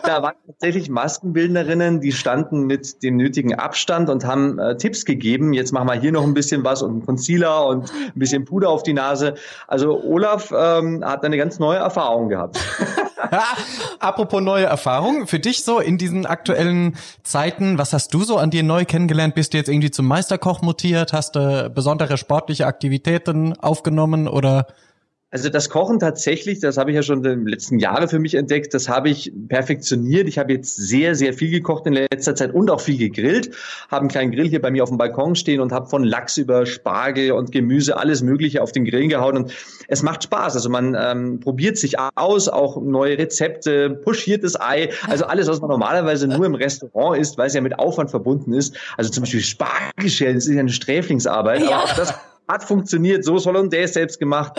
da 0.03 0.21
waren 0.21 0.35
tatsächlich 0.45 0.91
Maskenbildnerinnen, 0.91 2.01
die 2.01 2.11
standen 2.11 2.67
mit 2.67 3.01
dem 3.01 3.17
nötigen 3.17 3.55
Abstand 3.55 4.07
und 4.07 4.23
haben 4.23 4.59
äh, 4.59 4.77
Tipps 4.77 5.05
gegeben. 5.05 5.53
Jetzt 5.53 5.71
machen 5.71 5.87
wir 5.87 5.95
hier 5.95 6.11
noch 6.11 6.23
ein 6.23 6.35
bisschen 6.35 6.63
was 6.63 6.83
und 6.83 6.91
einen 6.91 7.05
Concealer 7.07 7.65
und 7.65 7.91
ein 7.91 8.19
bisschen 8.19 8.45
Puder 8.45 8.69
auf 8.69 8.83
die 8.83 8.93
Nase. 8.93 9.33
Also 9.67 10.03
Olaf 10.03 10.53
ähm, 10.55 11.03
hat 11.03 11.25
eine 11.25 11.37
ganz 11.37 11.57
neue 11.57 11.79
Erfahrung 11.79 12.29
gehabt. 12.29 12.59
Apropos 13.99 14.41
neue 14.41 14.65
Erfahrungen, 14.65 15.25
für 15.25 15.39
dich 15.39 15.63
so 15.63 15.79
in 15.79 15.97
diesen 15.97 16.26
aktuellen 16.29 16.95
Zeiten, 17.23 17.77
was 17.77 17.93
hast 17.93 18.13
du 18.13 18.23
so 18.23 18.37
an 18.37 18.49
dir 18.49 18.63
neu 18.63 18.85
kennengelernt? 18.85 19.35
Bist 19.35 19.53
du 19.53 19.57
jetzt 19.57 19.69
irgendwie 19.69 19.91
zum 19.91 20.05
Meisterkoch 20.05 20.61
mutiert? 20.61 21.13
Hast 21.13 21.35
du 21.35 21.69
besondere 21.69 22.17
sportliche 22.17 22.67
Aktivitäten 22.67 23.53
aufgenommen 23.59 24.27
oder 24.27 24.67
also 25.29 25.49
das 25.49 25.69
Kochen 25.69 25.99
tatsächlich, 25.99 26.59
das 26.59 26.77
habe 26.77 26.91
ich 26.91 26.95
ja 26.95 27.03
schon 27.03 27.17
in 27.17 27.23
den 27.23 27.47
letzten 27.47 27.79
Jahren 27.79 28.07
für 28.07 28.17
mich 28.17 28.35
entdeckt, 28.35 28.73
das 28.73 28.87
habe 28.87 29.09
ich 29.09 29.33
perfektioniert. 29.49 30.25
Ich 30.29 30.37
habe 30.37 30.53
jetzt 30.53 30.77
sehr, 30.77 31.15
sehr 31.15 31.33
viel 31.33 31.51
gekocht 31.51 31.85
in 31.85 31.93
letzter 31.93 32.33
Zeit 32.33 32.53
und 32.53 32.71
auch 32.71 32.79
viel 32.79 32.97
gegrillt. 32.97 33.53
Habe 33.91 34.01
einen 34.01 34.09
kleinen 34.09 34.31
Grill 34.31 34.47
hier 34.47 34.61
bei 34.61 34.71
mir 34.71 34.83
auf 34.83 34.89
dem 34.89 34.97
Balkon 34.97 35.35
stehen 35.35 35.59
und 35.59 35.73
habe 35.73 35.89
von 35.89 36.05
Lachs 36.05 36.37
über 36.37 36.65
Spargel 36.65 37.33
und 37.33 37.51
Gemüse 37.51 37.97
alles 37.97 38.21
Mögliche 38.21 38.61
auf 38.61 38.71
den 38.71 38.85
Grill 38.85 39.09
gehauen. 39.09 39.35
Und 39.35 39.53
es 39.89 40.01
macht 40.01 40.23
Spaß. 40.23 40.55
Also 40.55 40.69
man 40.69 40.95
ähm, 40.97 41.41
probiert 41.41 41.77
sich 41.77 41.95
aus, 42.15 42.47
auch 42.47 42.81
neue 42.81 43.17
Rezepte, 43.17 43.89
puschiertes 43.89 44.57
Ei, 44.57 44.91
also 45.07 45.25
alles, 45.27 45.49
was 45.49 45.59
man 45.59 45.69
normalerweise 45.69 46.29
nur 46.29 46.45
im 46.45 46.55
Restaurant 46.55 47.19
isst, 47.19 47.37
weil 47.37 47.47
es 47.47 47.53
ja 47.53 47.59
mit 47.59 47.77
Aufwand 47.77 48.11
verbunden 48.11 48.53
ist. 48.53 48.77
Also 48.95 49.11
zum 49.11 49.23
Beispiel 49.23 49.41
Spargelschälen, 49.41 50.35
das 50.35 50.47
ist 50.47 50.53
ja 50.53 50.61
eine 50.61 50.69
Sträflingsarbeit. 50.69 51.63
Ja. 51.63 51.71
Aber 51.71 51.83
auch 51.83 51.95
das 51.95 52.13
hat 52.47 52.63
funktioniert, 52.63 53.25
Soße 53.25 53.49
Hollandaise 53.49 53.91
selbst 53.91 54.19
gemacht. 54.19 54.57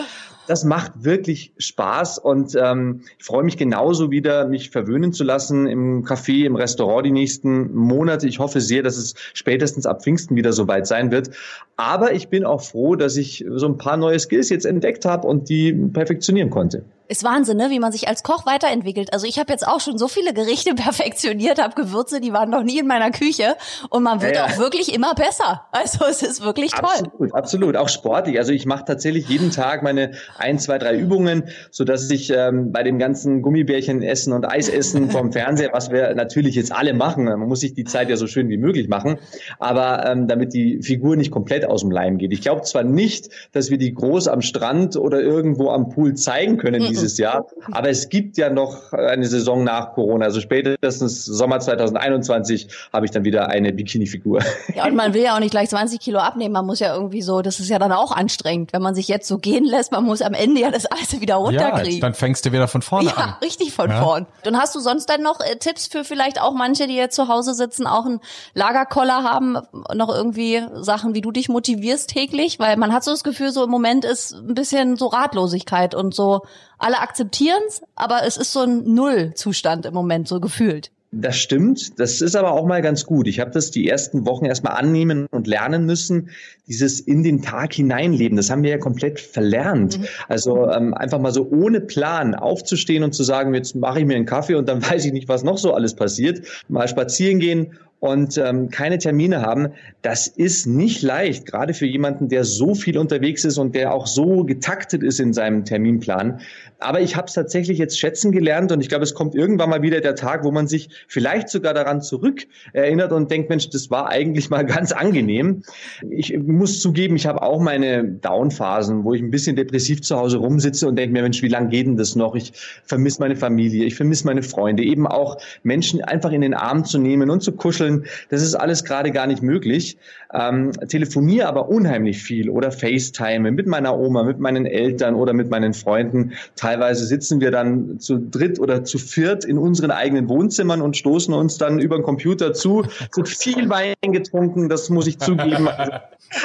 Das 0.49 0.63
macht 0.63 1.03
wirklich 1.03 1.53
Spaß 1.59 2.17
und 2.17 2.55
ähm, 2.59 3.01
ich 3.19 3.23
freue 3.23 3.43
mich 3.43 3.55
genauso 3.55 4.09
wieder, 4.09 4.47
mich 4.47 4.71
verwöhnen 4.71 5.13
zu 5.13 5.23
lassen 5.23 5.67
im 5.67 6.03
Café, 6.03 6.43
im 6.43 6.55
Restaurant 6.55 7.05
die 7.05 7.11
nächsten 7.11 7.71
Monate. 7.75 8.27
Ich 8.27 8.39
hoffe 8.39 8.59
sehr, 8.59 8.81
dass 8.81 8.97
es 8.97 9.13
spätestens 9.35 9.85
ab 9.85 10.01
Pfingsten 10.01 10.35
wieder 10.35 10.51
soweit 10.51 10.87
sein 10.87 11.11
wird. 11.11 11.29
Aber 11.77 12.13
ich 12.13 12.29
bin 12.29 12.45
auch 12.45 12.61
froh, 12.61 12.95
dass 12.95 13.15
ich 13.15 13.45
so 13.47 13.67
ein 13.67 13.77
paar 13.77 13.95
neue 13.95 14.19
Skills 14.19 14.49
jetzt 14.49 14.65
entdeckt 14.65 15.05
habe 15.05 15.27
und 15.27 15.49
die 15.49 15.71
perfektionieren 15.71 16.49
konnte. 16.49 16.83
Ist 17.07 17.23
Wahnsinn, 17.23 17.57
ne? 17.57 17.71
wie 17.71 17.79
man 17.79 17.91
sich 17.91 18.07
als 18.07 18.21
Koch 18.21 18.45
weiterentwickelt. 18.45 19.13
Also 19.13 19.25
ich 19.25 19.39
habe 19.39 19.51
jetzt 19.51 19.67
auch 19.67 19.79
schon 19.79 19.97
so 19.97 20.07
viele 20.07 20.31
Gerichte 20.31 20.73
perfektioniert, 20.75 21.59
habe 21.59 21.73
Gewürze, 21.73 22.21
die 22.21 22.33
waren 22.33 22.51
noch 22.51 22.61
nie 22.61 22.77
in 22.77 22.85
meiner 22.85 23.09
Küche 23.09 23.55
und 23.89 24.03
man 24.03 24.21
wird 24.21 24.35
ja, 24.35 24.45
ja. 24.45 24.53
auch 24.53 24.59
wirklich 24.59 24.93
immer 24.93 25.15
besser. 25.15 25.65
Also 25.71 26.05
es 26.05 26.21
ist 26.21 26.43
wirklich 26.43 26.71
toll. 26.71 26.83
Absolut, 26.83 27.33
absolut. 27.33 27.77
Auch 27.77 27.89
sportlich. 27.89 28.37
Also 28.37 28.51
ich 28.51 28.67
mache 28.67 28.85
tatsächlich 28.85 29.27
jeden 29.27 29.49
Tag 29.49 29.81
meine 29.81 30.11
ein, 30.39 30.59
zwei, 30.59 30.77
drei 30.77 30.95
Übungen, 30.95 31.45
so 31.71 31.83
dass 31.83 32.09
ich 32.09 32.31
ähm, 32.35 32.71
bei 32.71 32.83
dem 32.83 32.99
ganzen 32.99 33.41
Gummibärchen 33.41 34.01
essen 34.01 34.33
und 34.33 34.45
Eis 34.45 34.69
essen 34.69 35.09
vom 35.09 35.31
Fernseher, 35.39 35.71
was 35.73 35.91
wir 35.91 36.13
natürlich 36.15 36.55
jetzt 36.55 36.71
alle 36.71 36.93
machen, 36.93 37.25
man 37.25 37.39
muss 37.39 37.61
sich 37.61 37.73
die 37.73 37.85
Zeit 37.85 38.09
ja 38.09 38.17
so 38.17 38.27
schön 38.27 38.49
wie 38.49 38.57
möglich 38.57 38.87
machen, 38.87 39.17
aber 39.59 40.05
ähm, 40.07 40.27
damit 40.27 40.53
die 40.53 40.81
Figur 40.81 41.15
nicht 41.15 41.31
komplett 41.31 41.65
aus 41.65 41.81
dem 41.81 41.91
Leim 41.91 42.17
geht. 42.17 42.31
Ich 42.31 42.41
glaube 42.41 42.61
zwar 42.61 42.83
nicht, 42.83 43.29
dass 43.51 43.69
wir 43.69 43.77
die 43.77 43.93
groß 43.93 44.27
am 44.27 44.41
Strand 44.41 44.95
oder 44.95 45.21
irgendwo 45.21 45.69
am 45.69 45.89
Pool 45.89 46.13
zeigen 46.13 46.57
können, 46.57 46.81
diese 46.81 46.99
dieses 46.99 47.17
Jahr. 47.17 47.45
Aber 47.71 47.89
es 47.89 48.09
gibt 48.09 48.37
ja 48.37 48.49
noch 48.49 48.93
eine 48.93 49.25
Saison 49.25 49.63
nach 49.63 49.93
Corona. 49.93 50.25
Also 50.25 50.41
spätestens 50.41 51.25
Sommer 51.25 51.59
2021 51.59 52.67
habe 52.93 53.05
ich 53.05 53.11
dann 53.11 53.23
wieder 53.23 53.49
eine 53.49 53.73
Bikini-Figur. 53.73 54.41
Ja, 54.75 54.85
und 54.85 54.95
man 54.95 55.13
will 55.13 55.23
ja 55.23 55.35
auch 55.35 55.39
nicht 55.39 55.51
gleich 55.51 55.69
20 55.69 55.99
Kilo 55.99 56.19
abnehmen. 56.19 56.53
Man 56.53 56.65
muss 56.65 56.79
ja 56.79 56.95
irgendwie 56.95 57.21
so, 57.21 57.41
das 57.41 57.59
ist 57.59 57.69
ja 57.69 57.79
dann 57.79 57.91
auch 57.91 58.11
anstrengend, 58.11 58.73
wenn 58.73 58.81
man 58.81 58.95
sich 58.95 59.07
jetzt 59.07 59.27
so 59.27 59.37
gehen 59.37 59.65
lässt. 59.65 59.91
Man 59.91 60.03
muss 60.03 60.18
am 60.21 60.33
Ende 60.33 60.61
ja 60.61 60.71
das 60.71 60.85
alles 60.85 61.19
wieder 61.19 61.35
runterkriegen. 61.35 61.93
Ja, 61.93 62.01
dann 62.01 62.13
fängst 62.13 62.45
du 62.45 62.51
wieder 62.51 62.67
von 62.67 62.81
vorne 62.81 63.09
ja, 63.09 63.15
an. 63.15 63.29
Ja, 63.29 63.37
richtig 63.41 63.73
von 63.73 63.89
ja. 63.89 64.01
vorn. 64.01 64.27
Und 64.45 64.57
hast 64.57 64.75
du 64.75 64.79
sonst 64.79 65.07
dann 65.07 65.21
noch 65.21 65.39
äh, 65.39 65.57
Tipps 65.57 65.87
für 65.87 66.03
vielleicht 66.03 66.41
auch 66.41 66.53
manche, 66.53 66.87
die 66.87 66.95
jetzt 66.95 67.15
zu 67.15 67.27
Hause 67.27 67.53
sitzen, 67.53 67.87
auch 67.87 68.05
einen 68.05 68.19
Lagerkoller 68.53 69.23
haben, 69.23 69.57
noch 69.93 70.09
irgendwie 70.13 70.63
Sachen, 70.73 71.13
wie 71.13 71.21
du 71.21 71.31
dich 71.31 71.49
motivierst 71.49 72.09
täglich? 72.09 72.59
Weil 72.59 72.77
man 72.77 72.93
hat 72.93 73.03
so 73.03 73.11
das 73.11 73.23
Gefühl, 73.23 73.51
so 73.51 73.63
im 73.63 73.69
Moment 73.69 74.05
ist 74.05 74.33
ein 74.33 74.53
bisschen 74.53 74.97
so 74.97 75.07
Ratlosigkeit 75.07 75.95
und 75.95 76.13
so 76.13 76.41
alle 76.77 76.99
akzeptieren 76.99 77.61
es, 77.67 77.81
aber 77.95 78.23
es 78.25 78.37
ist 78.37 78.51
so 78.51 78.61
ein 78.61 78.93
Nullzustand 78.93 79.85
im 79.85 79.93
Moment, 79.93 80.27
so 80.27 80.39
gefühlt. 80.39 80.91
Das 81.11 81.37
stimmt. 81.37 81.99
Das 81.99 82.21
ist 82.21 82.35
aber 82.35 82.51
auch 82.51 82.67
mal 82.67 82.83
ganz 82.83 83.05
gut. 83.05 83.27
Ich 83.27 83.39
habe 83.39 83.49
das 83.49 83.71
die 83.71 83.89
ersten 83.89 84.27
Wochen 84.27 84.45
erstmal 84.45 84.73
annehmen 84.73 85.25
und 85.31 85.47
lernen 85.47 85.85
müssen. 85.87 86.29
Dieses 86.67 86.99
in 86.99 87.23
den 87.23 87.41
Tag 87.41 87.73
hineinleben, 87.73 88.37
das 88.37 88.51
haben 88.51 88.61
wir 88.61 88.69
ja 88.69 88.77
komplett 88.77 89.19
verlernt. 89.19 89.97
Mhm. 89.97 90.05
Also 90.27 90.69
ähm, 90.69 90.93
einfach 90.93 91.19
mal 91.19 91.31
so 91.31 91.49
ohne 91.49 91.81
Plan 91.81 92.35
aufzustehen 92.35 93.03
und 93.03 93.13
zu 93.13 93.23
sagen, 93.23 93.55
jetzt 93.55 93.75
mache 93.75 93.99
ich 93.99 94.05
mir 94.05 94.17
einen 94.17 94.27
Kaffee 94.27 94.53
und 94.53 94.69
dann 94.69 94.83
weiß 94.89 95.03
ich 95.05 95.11
nicht, 95.11 95.27
was 95.27 95.43
noch 95.43 95.57
so 95.57 95.73
alles 95.73 95.95
passiert. 95.95 96.45
Mal 96.67 96.87
spazieren 96.87 97.39
gehen 97.39 97.79
und 97.99 98.37
ähm, 98.37 98.69
keine 98.69 98.97
Termine 98.97 99.41
haben, 99.41 99.69
das 100.01 100.27
ist 100.27 100.67
nicht 100.67 101.01
leicht, 101.01 101.45
gerade 101.45 101.73
für 101.73 101.85
jemanden, 101.85 102.29
der 102.29 102.45
so 102.45 102.73
viel 102.73 102.97
unterwegs 102.97 103.43
ist 103.43 103.57
und 103.57 103.75
der 103.75 103.93
auch 103.93 104.07
so 104.07 104.45
getaktet 104.45 105.03
ist 105.03 105.19
in 105.19 105.33
seinem 105.33 105.65
Terminplan. 105.65 106.39
Aber 106.79 107.01
ich 107.01 107.17
habe 107.17 107.27
es 107.27 107.33
tatsächlich 107.33 107.77
jetzt 107.77 107.99
schätzen 107.99 108.31
gelernt 108.31 108.71
und 108.71 108.79
ich 108.79 108.87
glaube, 108.87 109.03
es 109.03 109.13
kommt 109.13 109.35
irgendwann 109.35 109.69
mal 109.69 109.81
wieder 109.81 109.99
der 109.99 110.15
Tag, 110.15 110.45
wo 110.45 110.51
man 110.51 110.67
sich 110.67 110.89
vielleicht 111.09 111.49
sogar 111.49 111.73
daran 111.73 112.01
zurück 112.01 112.47
erinnert 112.71 113.11
und 113.11 113.29
denkt, 113.29 113.49
Mensch, 113.49 113.69
das 113.69 113.91
war 113.91 114.07
eigentlich 114.07 114.49
mal 114.49 114.65
ganz 114.65 114.93
angenehm. 114.93 115.63
Ich 116.09 116.37
muss 116.37 116.79
zugeben, 116.79 117.17
ich 117.17 117.25
habe 117.25 117.41
auch 117.41 117.59
meine 117.59 118.05
Downphasen, 118.05 119.03
wo 119.03 119.13
ich 119.13 119.21
ein 119.21 119.31
bisschen 119.31 119.57
depressiv 119.57 120.01
zu 120.01 120.15
Hause 120.15 120.37
rumsitze 120.37 120.87
und 120.87 120.95
denke 120.95 121.11
mir, 121.11 121.23
Mensch, 121.23 121.41
wie 121.41 121.49
lange 121.49 121.67
geht 121.67 121.85
denn 121.85 121.97
das 121.97 122.15
noch? 122.15 122.35
Ich 122.35 122.53
vermisse 122.85 123.19
meine 123.19 123.35
Familie, 123.35 123.83
ich 123.83 123.95
vermisse 123.95 124.25
meine 124.25 124.43
Freunde, 124.43 124.83
eben 124.83 125.05
auch 125.05 125.37
Menschen 125.63 126.01
einfach 126.01 126.31
in 126.31 126.39
den 126.39 126.53
Arm 126.53 126.85
zu 126.85 126.97
nehmen 126.97 127.29
und 127.29 127.43
zu 127.43 127.51
kuscheln 127.51 127.88
Wurzeln, 127.89 128.05
das 128.29 128.41
ist 128.41 128.55
alles 128.55 128.83
gerade 128.83 129.11
gar 129.11 129.27
nicht 129.27 129.41
möglich. 129.41 129.97
Ähm, 130.31 130.73
telefoniere 130.87 131.47
aber 131.47 131.69
unheimlich 131.69 132.21
viel 132.21 132.49
oder 132.51 132.71
FaceTime 132.71 133.51
mit 133.51 133.65
meiner 133.65 133.97
Oma, 133.97 134.23
mit 134.23 134.39
meinen 134.39 134.67
Eltern 134.67 135.15
oder 135.15 135.33
mit 135.33 135.49
meinen 135.49 135.73
Freunden. 135.73 136.33
Teilweise 136.55 137.05
sitzen 137.05 137.41
wir 137.41 137.49
dann 137.49 137.99
zu 137.99 138.19
dritt 138.19 138.59
oder 138.59 138.83
zu 138.83 138.99
viert 138.99 139.43
in 139.43 139.57
unseren 139.57 139.89
eigenen 139.89 140.29
Wohnzimmern 140.29 140.81
und 140.81 140.95
stoßen 140.95 141.33
uns 141.33 141.57
dann 141.57 141.79
über 141.79 141.97
den 141.97 142.03
Computer 142.03 142.53
zu. 142.53 142.83
Es 142.83 143.17
wird 143.17 143.29
viel 143.29 143.69
Wein 143.69 143.95
getrunken, 144.01 144.69
das 144.69 144.89
muss 144.91 145.07
ich 145.07 145.17
zugeben. 145.17 145.67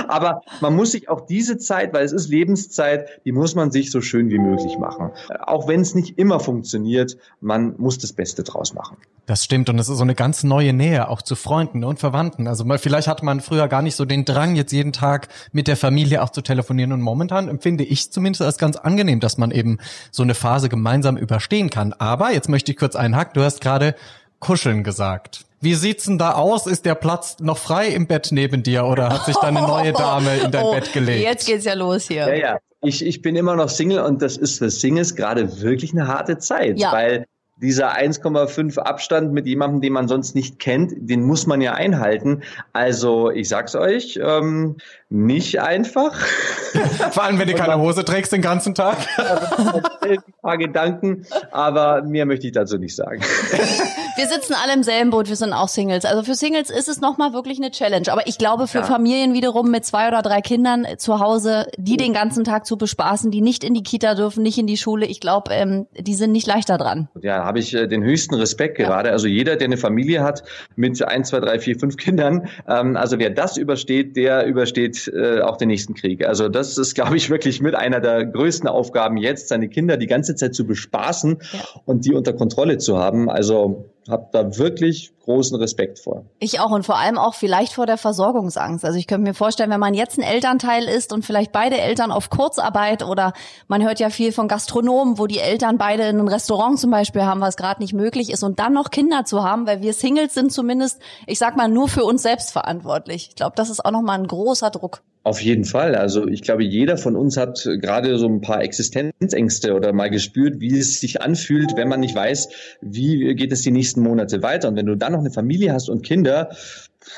Aber 0.09 0.41
man 0.63 0.75
muss 0.75 0.93
sich 0.93 1.11
auch 1.11 1.27
diese 1.27 1.59
Zeit, 1.59 1.93
weil 1.93 2.07
es 2.07 2.13
ist 2.13 2.31
Lebenszeit, 2.31 3.21
die 3.27 3.33
muss 3.33 3.55
man 3.55 3.71
sich 3.71 3.91
so 3.91 4.01
schön 4.01 4.31
wie 4.31 4.39
möglich 4.39 4.79
machen. 4.79 5.11
Auch 5.41 5.69
wenn 5.69 5.83
es 5.83 5.95
nicht 5.95 6.19
immer 6.19 6.41
funktioniert, 6.41 7.19
man 7.43 7.75
muss 7.77 7.99
das 7.99 8.15
Beste 8.15 8.45
draus 8.45 8.73
machen. 8.73 8.97
Das 9.27 9.45
stimmt 9.45 9.69
und 9.69 9.79
es 9.79 9.89
ist 9.89 9.97
so 9.97 10.03
eine 10.03 10.15
ganz 10.15 10.43
neue 10.45 10.73
Nähe 10.73 11.09
auch 11.09 11.23
zu 11.23 11.34
Freunden 11.37 11.85
und 11.85 11.99
Verwandten. 11.99 12.47
Also 12.47 12.65
mal, 12.65 12.79
vielleicht 12.79 13.09
hat 13.09 13.23
man 13.23 13.41
früher 13.41 13.69
gar 13.69 13.83
nicht 13.83 13.97
so 13.97 14.05
den 14.05 14.25
Drang, 14.25 14.57
jetzt 14.57 14.73
jeden 14.73 14.93
Tag 14.93 15.29
mit 15.53 15.69
der 15.69 15.77
Familie 15.77 16.23
auch 16.23 16.31
zu 16.31 16.43
telefonieren 16.43 16.93
und 16.93 17.01
momentan 17.01 17.49
empfinde 17.49 17.85
ich 17.85 18.13
zumindest 18.13 18.43
als 18.43 18.59
ganz 18.59 18.77
angenehm, 18.77 19.21
dass 19.21 19.39
man 19.39 19.51
eben 19.51 19.79
so 20.11 20.23
eine 20.23 20.35
Phase 20.35 20.69
gemeinsam 20.69 21.17
überstehen 21.17 21.71
kann. 21.71 21.93
Aber 21.93 22.33
jetzt 22.33 22.49
möchte 22.49 22.73
ich 22.73 22.79
kurz 22.79 22.97
einhaken. 22.97 23.33
Du 23.35 23.43
hast 23.43 23.61
gerade 23.61 23.95
kuscheln 24.41 24.85
gesagt. 24.85 25.45
Wie 25.61 25.75
sieht's 25.75 26.05
denn 26.05 26.19
da 26.19 26.33
aus? 26.33 26.67
Ist 26.67 26.85
der 26.85 26.95
Platz 26.95 27.39
noch 27.41 27.57
frei 27.57 27.89
im 27.89 28.07
Bett 28.07 28.29
neben 28.33 28.63
dir 28.63 28.85
oder 28.85 29.09
hat 29.09 29.25
sich 29.25 29.37
da 29.37 29.47
eine 29.47 29.63
neue 29.63 29.95
Dame 29.95 30.37
in 30.37 30.51
dein 30.51 30.63
oh, 30.67 30.73
Bett 30.73 30.93
gelegt? 30.93 31.23
Jetzt 31.25 31.47
geht's 31.47 31.65
ja 31.65 31.73
los 31.73 32.07
hier. 32.07 32.29
Ja, 32.29 32.35
ja. 32.35 32.59
Ich, 32.83 33.03
ich 33.03 33.23
bin 33.23 33.35
immer 33.35 33.57
noch 33.57 33.71
Single 33.71 34.01
und 34.01 34.21
das 34.21 34.37
ist 34.37 34.59
für 34.59 34.69
Singles 34.69 35.17
gerade 35.17 35.63
wirklich 35.63 35.93
eine 35.93 36.07
harte 36.07 36.37
Zeit, 36.37 36.79
ja. 36.79 36.93
weil 36.93 37.25
dieser 37.57 37.97
1,5 37.97 38.79
Abstand 38.79 39.33
mit 39.33 39.47
jemandem, 39.47 39.81
den 39.81 39.93
man 39.93 40.09
sonst 40.09 40.35
nicht 40.35 40.59
kennt, 40.59 40.93
den 40.97 41.23
muss 41.23 41.47
man 41.47 41.61
ja 41.61 41.73
einhalten. 41.75 42.43
Also 42.73 43.31
ich 43.31 43.49
sag's 43.49 43.77
euch, 43.77 44.19
ähm, 44.23 44.77
nicht 45.09 45.61
einfach. 45.61 46.15
Vor 47.13 47.23
allem, 47.23 47.39
wenn 47.39 47.49
du 47.49 47.55
keine 47.55 47.79
Hose 47.79 48.05
trägst 48.05 48.33
den 48.33 48.43
ganzen 48.43 48.75
Tag. 48.75 48.99
ein 50.01 50.19
paar 50.43 50.59
Gedanken, 50.59 51.27
aber 51.53 52.03
mehr 52.03 52.27
möchte 52.27 52.47
ich 52.47 52.53
dazu 52.53 52.77
nicht 52.79 52.97
sagen. 52.97 53.23
Wir 54.17 54.29
sitzen 54.29 54.55
alle 54.55 54.75
im 54.75 54.85
selben 54.85 55.11
Boot, 55.11 55.29
wir 55.29 55.35
sind 55.35 55.53
auch 55.53 55.67
Singles. 55.67 56.05
Also 56.05 56.23
für 56.23 56.37
Singles 56.37 56.71
ist 56.71 56.89
es 56.89 57.01
nochmal 57.01 57.33
wirklich 57.33 57.59
eine 57.59 57.73
Challenge. 57.73 58.07
Aber 58.13 58.29
ich 58.29 58.39
glaube, 58.39 58.69
für 58.69 58.79
ja. 58.79 58.85
Familien 58.85 59.35
wiederum 59.35 59.73
mit 59.73 59.85
zwei 59.85 60.07
oder 60.07 60.23
drei 60.23 60.41
Kindern 60.41 60.87
zu 60.99 61.19
Hause, 61.19 61.67
die 61.79 61.97
den 61.97 62.13
ganzen 62.13 62.45
Tag 62.45 62.65
zu 62.65 62.77
bespaßen, 62.77 63.33
die 63.33 63.41
nicht 63.41 63.65
in 63.65 63.75
die 63.75 63.83
Kita 63.83 64.15
dürfen, 64.15 64.45
nicht 64.45 64.57
in 64.57 64.69
die 64.69 64.77
Schule, 64.77 65.07
ich 65.07 65.19
glaube, 65.19 65.53
ähm, 65.53 65.87
die 65.99 66.15
sind 66.15 66.31
nicht 66.31 66.47
leichter 66.47 66.79
dran. 66.79 67.09
Ja, 67.23 67.45
habe 67.45 67.59
ich 67.59 67.75
äh, 67.75 67.89
den 67.89 68.05
höchsten 68.05 68.37
Respekt 68.37 68.77
gerade. 68.77 69.09
Ja. 69.09 69.13
Also 69.13 69.27
jeder, 69.27 69.57
der 69.57 69.67
eine 69.67 69.77
Familie 69.77 70.23
hat 70.23 70.45
mit 70.77 71.03
eins, 71.03 71.31
zwei, 71.31 71.41
drei, 71.41 71.59
vier, 71.59 71.77
fünf 71.77 71.97
Kindern, 71.97 72.49
ähm, 72.69 72.97
also 72.97 73.19
wer 73.19 73.31
das 73.31 73.57
übersteht, 73.57 74.17
der 74.17 74.47
übersteht 74.47 75.09
äh, 75.09 75.41
auch 75.41 75.57
den 75.57 75.69
nächsten 75.69 75.95
Krieg. 75.95 76.25
Also 76.25 76.49
das 76.49 76.79
ist, 76.79 76.95
glaube 76.95 77.17
ich, 77.17 77.31
wirklich 77.31 77.61
mit 77.61 77.75
einer 77.75 77.99
der 77.99 78.25
größten 78.25 78.69
Aufgaben 78.69 79.17
jetzt, 79.17 79.49
seine 79.49 79.69
Kinder 79.69 79.97
die 79.97 80.07
ganze 80.07 80.37
Zeit 80.37 80.55
zu 80.55 80.65
bespaßen 80.67 81.39
ja. 81.53 81.61
und 81.85 82.05
die 82.05 82.15
unter 82.15 82.33
Kontrolle 82.33 82.79
zu 82.79 82.99
haben. 82.99 83.29
Also 83.29 83.91
habe 84.09 84.29
da 84.33 84.59
wirklich 84.59 85.13
großen 85.25 85.57
Respekt 85.59 85.99
vor. 85.99 86.25
Ich 86.39 86.61
auch 86.61 86.71
und 86.71 86.85
vor 86.85 86.99
allem 86.99 87.17
auch 87.17 87.35
vielleicht 87.35 87.73
vor 87.73 87.87
der 87.87 87.97
Versorgungsangst. 87.97 88.85
Also 88.85 88.99
ich 88.99 89.07
könnte 89.07 89.29
mir 89.29 89.35
vorstellen, 89.35 89.71
wenn 89.71 89.81
man 89.81 89.95
jetzt 89.95 90.19
ein 90.19 90.23
Elternteil 90.23 90.85
ist 90.85 91.13
und 91.13 91.25
vielleicht 91.25 91.53
beide 91.53 91.79
Eltern 91.79 92.11
auf 92.11 92.29
Kurzarbeit 92.29 93.03
oder 93.03 93.33
man 93.67 93.83
hört 93.83 94.01
ja 94.01 94.11
viel 94.11 94.33
von 94.33 94.49
Gastronomen, 94.49 95.19
wo 95.19 95.27
die 95.27 95.39
Eltern 95.39 95.79
beide 95.79 96.03
in 96.03 96.19
einem 96.19 96.29
Restaurant 96.29 96.79
zum 96.79 96.91
Beispiel 96.91 97.23
haben, 97.23 97.41
was 97.41 97.57
gerade 97.57 97.81
nicht 97.81 97.95
möglich 97.95 98.31
ist 98.31 98.43
und 98.43 98.59
dann 98.59 98.75
noch 98.75 98.91
Kinder 98.91 99.25
zu 99.25 99.43
haben, 99.43 99.67
weil 99.67 99.81
wir 99.81 99.95
Singles 99.95 100.35
sind 100.35 100.53
zumindest, 100.53 101.01
ich 101.27 101.39
sag 101.39 101.57
mal, 101.57 101.69
nur 101.69 101.89
für 101.89 102.05
uns 102.05 102.23
selbst 102.23 102.53
verantwortlich. 102.53 103.29
Ich 103.31 103.37
glaube, 103.37 103.57
das 103.57 103.71
ist 103.71 103.85
auch 103.85 103.93
nochmal 103.93 104.19
ein 104.19 104.27
großer 104.27 104.71
Druck. 104.71 105.03
Auf 105.27 105.41
jeden 105.41 105.65
Fall. 105.65 105.95
Also 105.95 106.29
ich 106.29 106.43
glaube, 106.43 106.65
jeder 106.65 106.99
von 106.99 107.17
uns 107.17 107.39
hat 107.39 107.67
gerade 107.81 108.19
so 108.19 108.29
ein 108.29 108.43
paar 108.43 108.63
Existenzängste 108.63 109.73
oder 109.73 109.95
mal 109.95 110.11
gespürt, 110.11 110.61
wie 110.61 110.79
es 110.79 111.01
sich 111.01 111.23
anfühlt, 111.23 111.73
wenn 111.77 111.89
man 111.89 112.01
nicht 112.01 112.15
weiß, 112.15 112.51
wie 112.83 113.35
geht 113.35 113.51
es 113.51 113.63
die 113.63 113.71
nächsten 113.71 114.03
Monate 114.03 114.43
weiter. 114.43 114.69
Und 114.69 114.77
wenn 114.77 114.85
du 114.85 114.97
dann 114.97 115.13
noch 115.13 115.21
eine 115.21 115.31
Familie 115.31 115.73
hast 115.73 115.89
und 115.89 116.03
Kinder, 116.03 116.51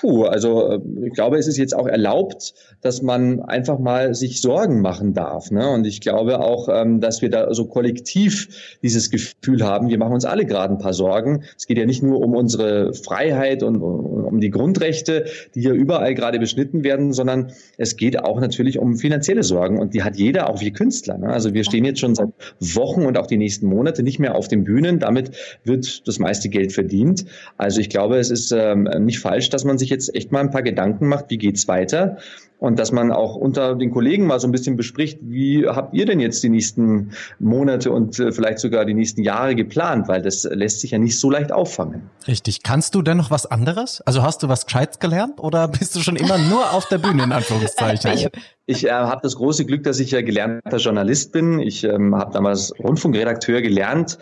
Puh, 0.01 0.25
also 0.25 0.69
äh, 0.69 0.81
ich 1.07 1.13
glaube, 1.13 1.39
es 1.39 1.47
ist 1.47 1.57
jetzt 1.59 1.75
auch 1.75 1.87
erlaubt, 1.87 2.55
dass 2.83 3.03
man 3.03 3.41
einfach 3.41 3.79
mal 3.79 4.15
sich 4.15 4.41
Sorgen 4.41 4.81
machen 4.81 5.15
darf. 5.15 5.51
Ne? 5.51 5.69
Und 5.71 5.87
ich 5.87 6.01
glaube 6.01 6.41
auch, 6.41 6.69
ähm, 6.69 7.01
dass 7.01 7.23
wir 7.23 7.31
da 7.31 7.53
so 7.55 7.67
kollektiv 7.67 8.79
dieses 8.83 9.11
Gefühl 9.11 9.63
haben, 9.65 9.89
wir 9.89 9.99
machen 9.99 10.15
uns 10.15 10.25
alle 10.25 10.45
gerade 10.45 10.75
ein 10.75 10.79
paar 10.79 10.93
Sorgen. 10.93 11.45
Es 11.57 11.67
geht 11.67 11.79
ja 11.79 11.87
nicht 11.87 12.03
nur 12.03 12.21
um 12.21 12.35
unsere 12.35 12.95
Freiheit 12.95 13.63
und 13.63 13.77
um 13.77 14.41
die 14.41 14.51
Grundrechte, 14.51 15.27
die 15.55 15.61
hier 15.61 15.73
überall 15.73 16.15
gerade 16.15 16.39
beschnitten 16.39 16.83
werden, 16.85 17.13
sondern 17.13 17.53
es 17.79 17.97
geht 17.97 18.23
auch 18.23 18.41
natürlich 18.41 18.79
um 18.79 18.97
finanzielle 18.97 19.43
Sorgen. 19.43 19.79
Und 19.79 19.95
die 19.95 20.03
hat 20.03 20.17
jeder, 20.17 20.51
auch 20.51 20.61
wir 20.61 20.73
Künstler. 20.73 21.17
Ne? 21.19 21.29
Also 21.29 21.55
wir 21.55 21.65
stehen 21.65 21.85
jetzt 21.85 22.01
schon 22.01 22.15
seit 22.15 22.31
Wochen 22.61 23.07
und 23.07 23.17
auch 23.19 23.27
die 23.27 23.37
nächsten 23.37 23.67
Monate 23.67 24.03
nicht 24.03 24.19
mehr 24.19 24.35
auf 24.35 24.49
den 24.49 24.65
Bühnen. 24.65 24.99
Damit 24.99 25.31
wird 25.65 26.07
das 26.09 26.19
meiste 26.19 26.49
Geld 26.49 26.73
verdient. 26.73 27.25
Also 27.57 27.81
ich 27.81 27.89
glaube, 27.89 28.19
es 28.19 28.31
ist 28.31 28.53
ähm, 28.53 28.89
nicht 29.01 29.21
falsch, 29.21 29.49
dass 29.51 29.65
man 29.65 29.76
man 29.77 29.79
sich 29.79 29.91
jetzt 29.91 30.15
echt 30.15 30.33
mal 30.33 30.41
ein 30.41 30.51
paar 30.51 30.63
Gedanken 30.63 31.07
macht, 31.07 31.27
wie 31.29 31.39
geht's 31.39 31.69
weiter? 31.69 32.17
und 32.59 32.79
dass 32.79 32.91
man 32.91 33.13
auch 33.13 33.37
unter 33.37 33.75
den 33.75 33.91
Kollegen 33.91 34.27
mal 34.27 34.41
so 34.41 34.49
ein 34.49 34.53
bisschen 34.53 34.77
bespricht, 34.77 35.19
wie 35.23 35.67
habt 35.67 35.95
ihr 35.95 36.07
denn 36.07 36.21
jetzt 36.21 36.43
die 36.43 36.49
nächsten 36.49 37.13
Monate 37.39 37.91
und 37.93 38.19
äh, 38.19 38.33
vielleicht 38.33 38.61
sogar 38.61 38.85
die 38.85 38.95
nächsten 38.95 39.23
Jahre 39.23 39.55
geplant, 39.55 40.09
weil 40.09 40.23
das 40.23 40.45
lässt 40.45 40.81
sich 40.81 40.93
ja 40.93 40.99
nicht 40.99 41.19
so 41.21 41.31
leicht 41.31 41.53
auffangen. 41.53 42.09
Richtig. 42.27 42.63
Kannst 42.63 42.95
du 42.95 43.03
denn 43.03 43.19
noch 43.19 43.31
was 43.31 43.47
anderes? 43.47 44.01
Also 44.03 44.23
hast 44.23 44.43
du 44.43 44.49
was 44.49 44.65
Gescheites 44.65 44.99
gelernt 44.99 45.39
oder 45.39 45.69
bist 45.69 45.95
du 45.97 46.01
schon 46.01 46.17
immer 46.17 46.39
nur 46.39 46.73
auf 46.73 46.89
der 46.89 46.99
Bühne 46.99 47.25
in 47.25 47.33
Anführungszeichen? 47.33 48.13
Ich 48.15 48.29
äh, 48.69 48.91
habe 48.91 49.21
das 49.23 49.37
große 49.37 49.65
Glück, 49.65 49.85
dass 49.85 50.01
ich 50.01 50.11
ja 50.11 50.23
gelernter 50.23 50.79
Journalist 50.79 51.33
bin. 51.33 51.61
Ich 51.61 51.85
ähm, 51.85 52.17
habe 52.17 52.33
damals 52.33 52.73
Rundfunkredakteur 52.79 53.63
gelernt 53.63 54.19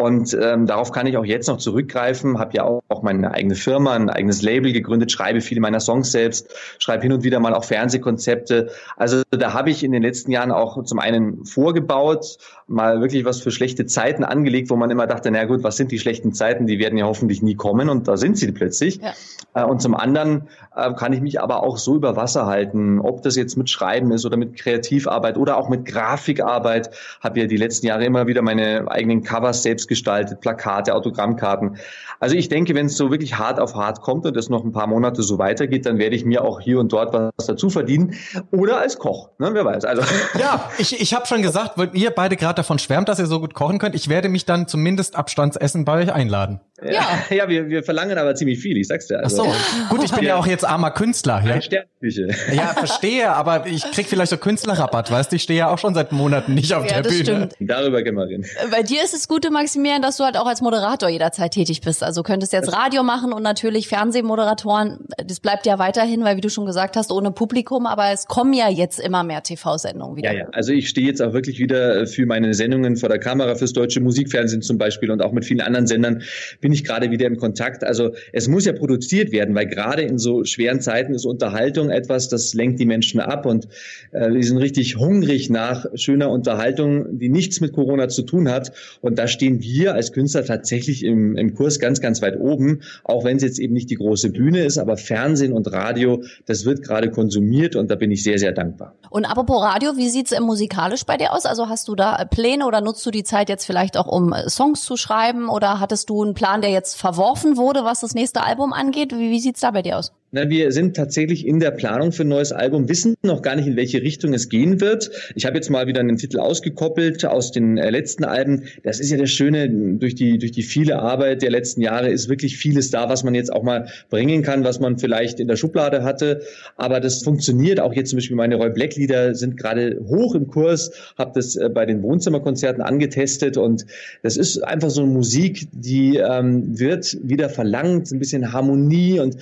und 0.00 0.32
ähm, 0.40 0.66
darauf 0.66 0.92
kann 0.92 1.08
ich 1.08 1.16
auch 1.16 1.24
jetzt 1.24 1.48
noch 1.48 1.56
zurückgreifen. 1.56 2.38
Habe 2.38 2.56
ja 2.56 2.62
auch, 2.62 2.82
auch 2.86 3.02
meine 3.02 3.34
eigene 3.34 3.56
Firma, 3.56 3.94
ein 3.94 4.08
eigenes 4.08 4.42
Label 4.42 4.72
gegründet, 4.72 5.10
schreibe 5.10 5.40
viele 5.40 5.60
meiner 5.60 5.80
Songs 5.80 6.12
selbst, 6.12 6.54
schreibe 6.78 7.02
hin 7.02 7.12
und 7.12 7.24
wieder 7.24 7.40
mal 7.40 7.52
auch 7.52 7.64
Fernsehkonzepte. 7.64 8.70
Also 8.96 9.22
da 9.30 9.54
habe 9.54 9.70
ich 9.70 9.82
in 9.82 9.90
den 9.90 10.02
letzten 10.02 10.30
Jahren 10.30 10.52
auch 10.52 10.84
zum 10.84 11.00
einen 11.00 11.44
vorgebaut, 11.44 12.38
mal 12.68 13.00
wirklich 13.00 13.24
was 13.24 13.40
für 13.40 13.50
schlechte 13.50 13.86
Zeiten 13.86 14.22
angelegt, 14.22 14.70
wo 14.70 14.76
man 14.76 14.92
immer 14.92 15.08
dachte, 15.08 15.32
na 15.32 15.46
gut, 15.46 15.64
was 15.64 15.76
sind 15.76 15.90
die 15.90 15.98
schlechten 15.98 16.32
Zeiten? 16.32 16.68
Die 16.68 16.78
werden 16.78 16.96
ja 16.96 17.06
hoffentlich 17.06 17.42
nie 17.42 17.56
kommen 17.56 17.88
und 17.88 18.06
da 18.06 18.16
sind 18.16 18.38
sie 18.38 18.52
plötzlich. 18.52 19.00
Ja. 19.02 19.14
Äh, 19.54 19.64
und 19.64 19.82
zum 19.82 19.96
anderen 19.96 20.46
äh, 20.76 20.94
kann 20.94 21.12
ich 21.12 21.20
mich 21.20 21.40
aber 21.40 21.64
auch 21.64 21.76
so 21.76 21.96
über 21.96 22.14
Wasser 22.14 22.46
halten, 22.46 23.00
ob 23.00 23.22
das 23.22 23.34
jetzt 23.34 23.56
mit 23.56 23.68
Schreiben 23.68 23.87
ist 23.96 24.26
oder 24.26 24.36
mit 24.36 24.56
Kreativarbeit 24.56 25.36
oder 25.36 25.56
auch 25.56 25.68
mit 25.68 25.84
Grafikarbeit. 25.84 26.90
Habe 27.20 27.40
ja 27.40 27.46
die 27.46 27.56
letzten 27.56 27.86
Jahre 27.86 28.04
immer 28.04 28.26
wieder 28.26 28.42
meine 28.42 28.90
eigenen 28.90 29.22
Covers 29.22 29.62
selbst 29.62 29.88
gestaltet, 29.88 30.40
Plakate, 30.40 30.94
Autogrammkarten. 30.94 31.78
Also 32.20 32.36
ich 32.36 32.48
denke, 32.48 32.74
wenn 32.74 32.86
es 32.86 32.96
so 32.96 33.10
wirklich 33.10 33.38
hart 33.38 33.60
auf 33.60 33.74
hart 33.74 34.00
kommt 34.00 34.26
und 34.26 34.36
es 34.36 34.48
noch 34.48 34.64
ein 34.64 34.72
paar 34.72 34.86
Monate 34.86 35.22
so 35.22 35.38
weitergeht, 35.38 35.86
dann 35.86 35.98
werde 35.98 36.16
ich 36.16 36.24
mir 36.24 36.44
auch 36.44 36.60
hier 36.60 36.80
und 36.80 36.92
dort 36.92 37.12
was 37.12 37.46
dazu 37.46 37.70
verdienen. 37.70 38.14
Oder 38.50 38.78
als 38.80 38.98
Koch, 38.98 39.30
ne? 39.38 39.50
wer 39.52 39.64
weiß. 39.64 39.84
Also 39.84 40.02
ja, 40.38 40.68
ich, 40.78 41.00
ich 41.00 41.14
habe 41.14 41.26
schon 41.26 41.42
gesagt, 41.42 41.72
weil 41.76 41.90
ihr 41.92 42.10
beide 42.10 42.36
gerade 42.36 42.54
davon 42.54 42.78
schwärmt, 42.78 43.08
dass 43.08 43.18
ihr 43.18 43.26
so 43.26 43.40
gut 43.40 43.54
kochen 43.54 43.78
könnt, 43.78 43.94
ich 43.94 44.08
werde 44.08 44.28
mich 44.28 44.44
dann 44.44 44.66
zumindest 44.66 45.16
Abstandsessen 45.16 45.84
bei 45.84 46.02
euch 46.02 46.12
einladen. 46.12 46.60
Ja, 46.84 47.24
ja, 47.34 47.48
wir, 47.48 47.68
wir 47.68 47.82
verlangen 47.82 48.18
aber 48.18 48.34
ziemlich 48.34 48.60
viel, 48.60 48.76
ich 48.76 48.86
sag's 48.86 49.08
dir. 49.08 49.18
Also. 49.18 49.44
Ach 49.44 49.54
so, 49.54 49.96
gut, 49.96 50.04
ich 50.04 50.12
bin 50.12 50.24
ja 50.24 50.36
auch 50.36 50.46
jetzt 50.46 50.64
armer 50.64 50.92
Künstler. 50.92 51.42
Ja, 51.44 51.60
Sternküche. 51.60 52.28
ja 52.52 52.68
verstehe, 52.68 53.30
aber 53.30 53.66
ich 53.66 53.82
krieg 53.90 54.06
vielleicht 54.06 54.30
so 54.30 54.36
Künstlerrabatt, 54.36 55.10
weißt 55.10 55.32
du, 55.32 55.36
ich 55.36 55.42
stehe 55.42 55.58
ja 55.58 55.70
auch 55.70 55.78
schon 55.78 55.94
seit 55.94 56.12
Monaten 56.12 56.54
nicht 56.54 56.72
auf 56.74 56.88
ja, 56.88 57.00
der 57.00 57.08
Bühne. 57.08 57.24
Stimmt. 57.24 57.56
Darüber 57.58 58.02
können 58.02 58.16
wir 58.16 58.26
reden. 58.26 58.46
Bei 58.70 58.82
dir 58.82 59.02
ist 59.02 59.14
es 59.14 59.26
Gute, 59.26 59.50
Maximilian, 59.50 60.02
dass 60.02 60.18
du 60.18 60.24
halt 60.24 60.36
auch 60.36 60.46
als 60.46 60.60
Moderator 60.60 61.08
jederzeit 61.08 61.52
tätig 61.52 61.80
bist. 61.80 62.02
Also 62.02 62.22
könntest 62.22 62.52
jetzt 62.52 62.72
Radio 62.72 63.02
machen 63.02 63.32
und 63.32 63.42
natürlich 63.42 63.88
Fernsehmoderatoren, 63.88 65.00
das 65.24 65.40
bleibt 65.40 65.66
ja 65.66 65.78
weiterhin, 65.78 66.22
weil 66.22 66.36
wie 66.36 66.40
du 66.40 66.50
schon 66.50 66.66
gesagt 66.66 66.96
hast, 66.96 67.10
ohne 67.10 67.32
Publikum, 67.32 67.86
aber 67.86 68.12
es 68.12 68.26
kommen 68.26 68.52
ja 68.52 68.68
jetzt 68.68 69.00
immer 69.00 69.24
mehr 69.24 69.42
TV-Sendungen 69.42 70.16
wieder. 70.16 70.32
Ja, 70.32 70.38
ja, 70.40 70.48
also 70.52 70.72
ich 70.72 70.88
stehe 70.88 71.06
jetzt 71.06 71.20
auch 71.20 71.32
wirklich 71.32 71.58
wieder 71.58 72.06
für 72.06 72.26
meine 72.26 72.54
Sendungen 72.54 72.96
vor 72.96 73.08
der 73.08 73.18
Kamera, 73.18 73.56
fürs 73.56 73.72
deutsche 73.72 74.00
Musikfernsehen 74.00 74.62
zum 74.62 74.78
Beispiel 74.78 75.10
und 75.10 75.22
auch 75.22 75.32
mit 75.32 75.44
vielen 75.44 75.60
anderen 75.60 75.86
Sendern 75.86 76.22
bin 76.68 76.74
ich 76.74 76.84
gerade 76.84 77.10
wieder 77.10 77.26
im 77.26 77.38
Kontakt. 77.38 77.82
Also 77.82 78.10
es 78.30 78.46
muss 78.46 78.66
ja 78.66 78.74
produziert 78.74 79.32
werden, 79.32 79.54
weil 79.54 79.64
gerade 79.64 80.02
in 80.02 80.18
so 80.18 80.44
schweren 80.44 80.82
Zeiten 80.82 81.14
ist 81.14 81.24
Unterhaltung 81.24 81.88
etwas, 81.88 82.28
das 82.28 82.52
lenkt 82.52 82.78
die 82.78 82.84
Menschen 82.84 83.20
ab 83.20 83.46
und 83.46 83.68
äh, 84.12 84.30
die 84.30 84.42
sind 84.42 84.58
richtig 84.58 84.98
hungrig 84.98 85.48
nach 85.48 85.86
schöner 85.94 86.28
Unterhaltung, 86.28 87.18
die 87.18 87.30
nichts 87.30 87.62
mit 87.62 87.72
Corona 87.72 88.08
zu 88.08 88.20
tun 88.20 88.50
hat. 88.50 88.72
Und 89.00 89.18
da 89.18 89.28
stehen 89.28 89.62
wir 89.62 89.94
als 89.94 90.12
Künstler 90.12 90.44
tatsächlich 90.44 91.06
im, 91.06 91.38
im 91.38 91.54
Kurs 91.54 91.78
ganz, 91.78 92.02
ganz 92.02 92.20
weit 92.20 92.38
oben, 92.38 92.82
auch 93.02 93.24
wenn 93.24 93.38
es 93.38 93.42
jetzt 93.42 93.58
eben 93.58 93.72
nicht 93.72 93.88
die 93.88 93.96
große 93.96 94.28
Bühne 94.28 94.66
ist, 94.66 94.76
aber 94.76 94.98
Fernsehen 94.98 95.54
und 95.54 95.72
Radio, 95.72 96.22
das 96.44 96.66
wird 96.66 96.82
gerade 96.82 97.10
konsumiert 97.10 97.76
und 97.76 97.90
da 97.90 97.94
bin 97.94 98.10
ich 98.10 98.22
sehr, 98.22 98.38
sehr 98.38 98.52
dankbar. 98.52 98.94
Und 99.08 99.24
apropos 99.24 99.62
Radio, 99.62 99.96
wie 99.96 100.10
sieht's 100.10 100.38
musikalisch 100.38 101.06
bei 101.06 101.16
dir 101.16 101.32
aus? 101.32 101.46
Also 101.46 101.70
hast 101.70 101.88
du 101.88 101.94
da 101.94 102.26
Pläne 102.26 102.66
oder 102.66 102.82
nutzt 102.82 103.06
du 103.06 103.10
die 103.10 103.24
Zeit 103.24 103.48
jetzt 103.48 103.64
vielleicht 103.64 103.96
auch, 103.96 104.06
um 104.06 104.34
Songs 104.48 104.82
zu 104.82 104.98
schreiben 104.98 105.48
oder 105.48 105.80
hattest 105.80 106.10
du 106.10 106.22
einen 106.22 106.34
Plan, 106.34 106.57
der 106.60 106.70
jetzt 106.70 106.98
verworfen 106.98 107.56
wurde, 107.56 107.84
was 107.84 108.00
das 108.00 108.14
nächste 108.14 108.42
Album 108.42 108.72
angeht? 108.72 109.12
Wie, 109.12 109.30
wie 109.30 109.40
sieht's 109.40 109.60
da 109.60 109.70
bei 109.70 109.82
dir 109.82 109.98
aus? 109.98 110.12
Na, 110.30 110.50
wir 110.50 110.72
sind 110.72 110.94
tatsächlich 110.94 111.46
in 111.46 111.58
der 111.58 111.70
Planung 111.70 112.12
für 112.12 112.22
ein 112.22 112.28
neues 112.28 112.52
Album, 112.52 112.90
wissen 112.90 113.14
noch 113.22 113.40
gar 113.40 113.56
nicht, 113.56 113.66
in 113.66 113.76
welche 113.76 114.02
Richtung 114.02 114.34
es 114.34 114.50
gehen 114.50 114.78
wird. 114.78 115.10
Ich 115.34 115.46
habe 115.46 115.56
jetzt 115.56 115.70
mal 115.70 115.86
wieder 115.86 116.00
einen 116.00 116.18
Titel 116.18 116.38
ausgekoppelt 116.38 117.24
aus 117.24 117.50
den 117.50 117.78
äh, 117.78 117.88
letzten 117.88 118.24
Alben. 118.24 118.64
Das 118.82 119.00
ist 119.00 119.10
ja 119.10 119.16
das 119.16 119.30
Schöne, 119.30 119.70
durch 119.70 120.14
die, 120.14 120.36
durch 120.36 120.52
die 120.52 120.62
viele 120.62 120.98
Arbeit 120.98 121.40
der 121.40 121.50
letzten 121.50 121.80
Jahre 121.80 122.10
ist 122.10 122.28
wirklich 122.28 122.58
vieles 122.58 122.90
da, 122.90 123.08
was 123.08 123.24
man 123.24 123.34
jetzt 123.34 123.50
auch 123.50 123.62
mal 123.62 123.88
bringen 124.10 124.42
kann, 124.42 124.64
was 124.64 124.80
man 124.80 124.98
vielleicht 124.98 125.40
in 125.40 125.48
der 125.48 125.56
Schublade 125.56 126.02
hatte. 126.02 126.42
Aber 126.76 127.00
das 127.00 127.22
funktioniert. 127.22 127.80
Auch 127.80 127.94
jetzt 127.94 128.10
zum 128.10 128.18
Beispiel 128.18 128.36
meine 128.36 128.56
Roy 128.56 128.68
Black 128.68 128.96
Lieder 128.96 129.34
sind 129.34 129.56
gerade 129.56 129.98
hoch 130.08 130.34
im 130.34 130.48
Kurs, 130.48 130.90
habe 131.16 131.32
das 131.34 131.56
äh, 131.56 131.70
bei 131.70 131.86
den 131.86 132.02
Wohnzimmerkonzerten 132.02 132.82
angetestet 132.82 133.56
und 133.56 133.86
das 134.22 134.36
ist 134.36 134.58
einfach 134.58 134.90
so 134.90 135.00
eine 135.00 135.10
Musik, 135.10 135.68
die 135.72 136.18
ähm, 136.18 136.78
wird 136.78 137.16
wieder 137.22 137.48
verlangt, 137.48 138.12
ein 138.12 138.18
bisschen 138.18 138.52
Harmonie 138.52 139.20
und 139.20 139.38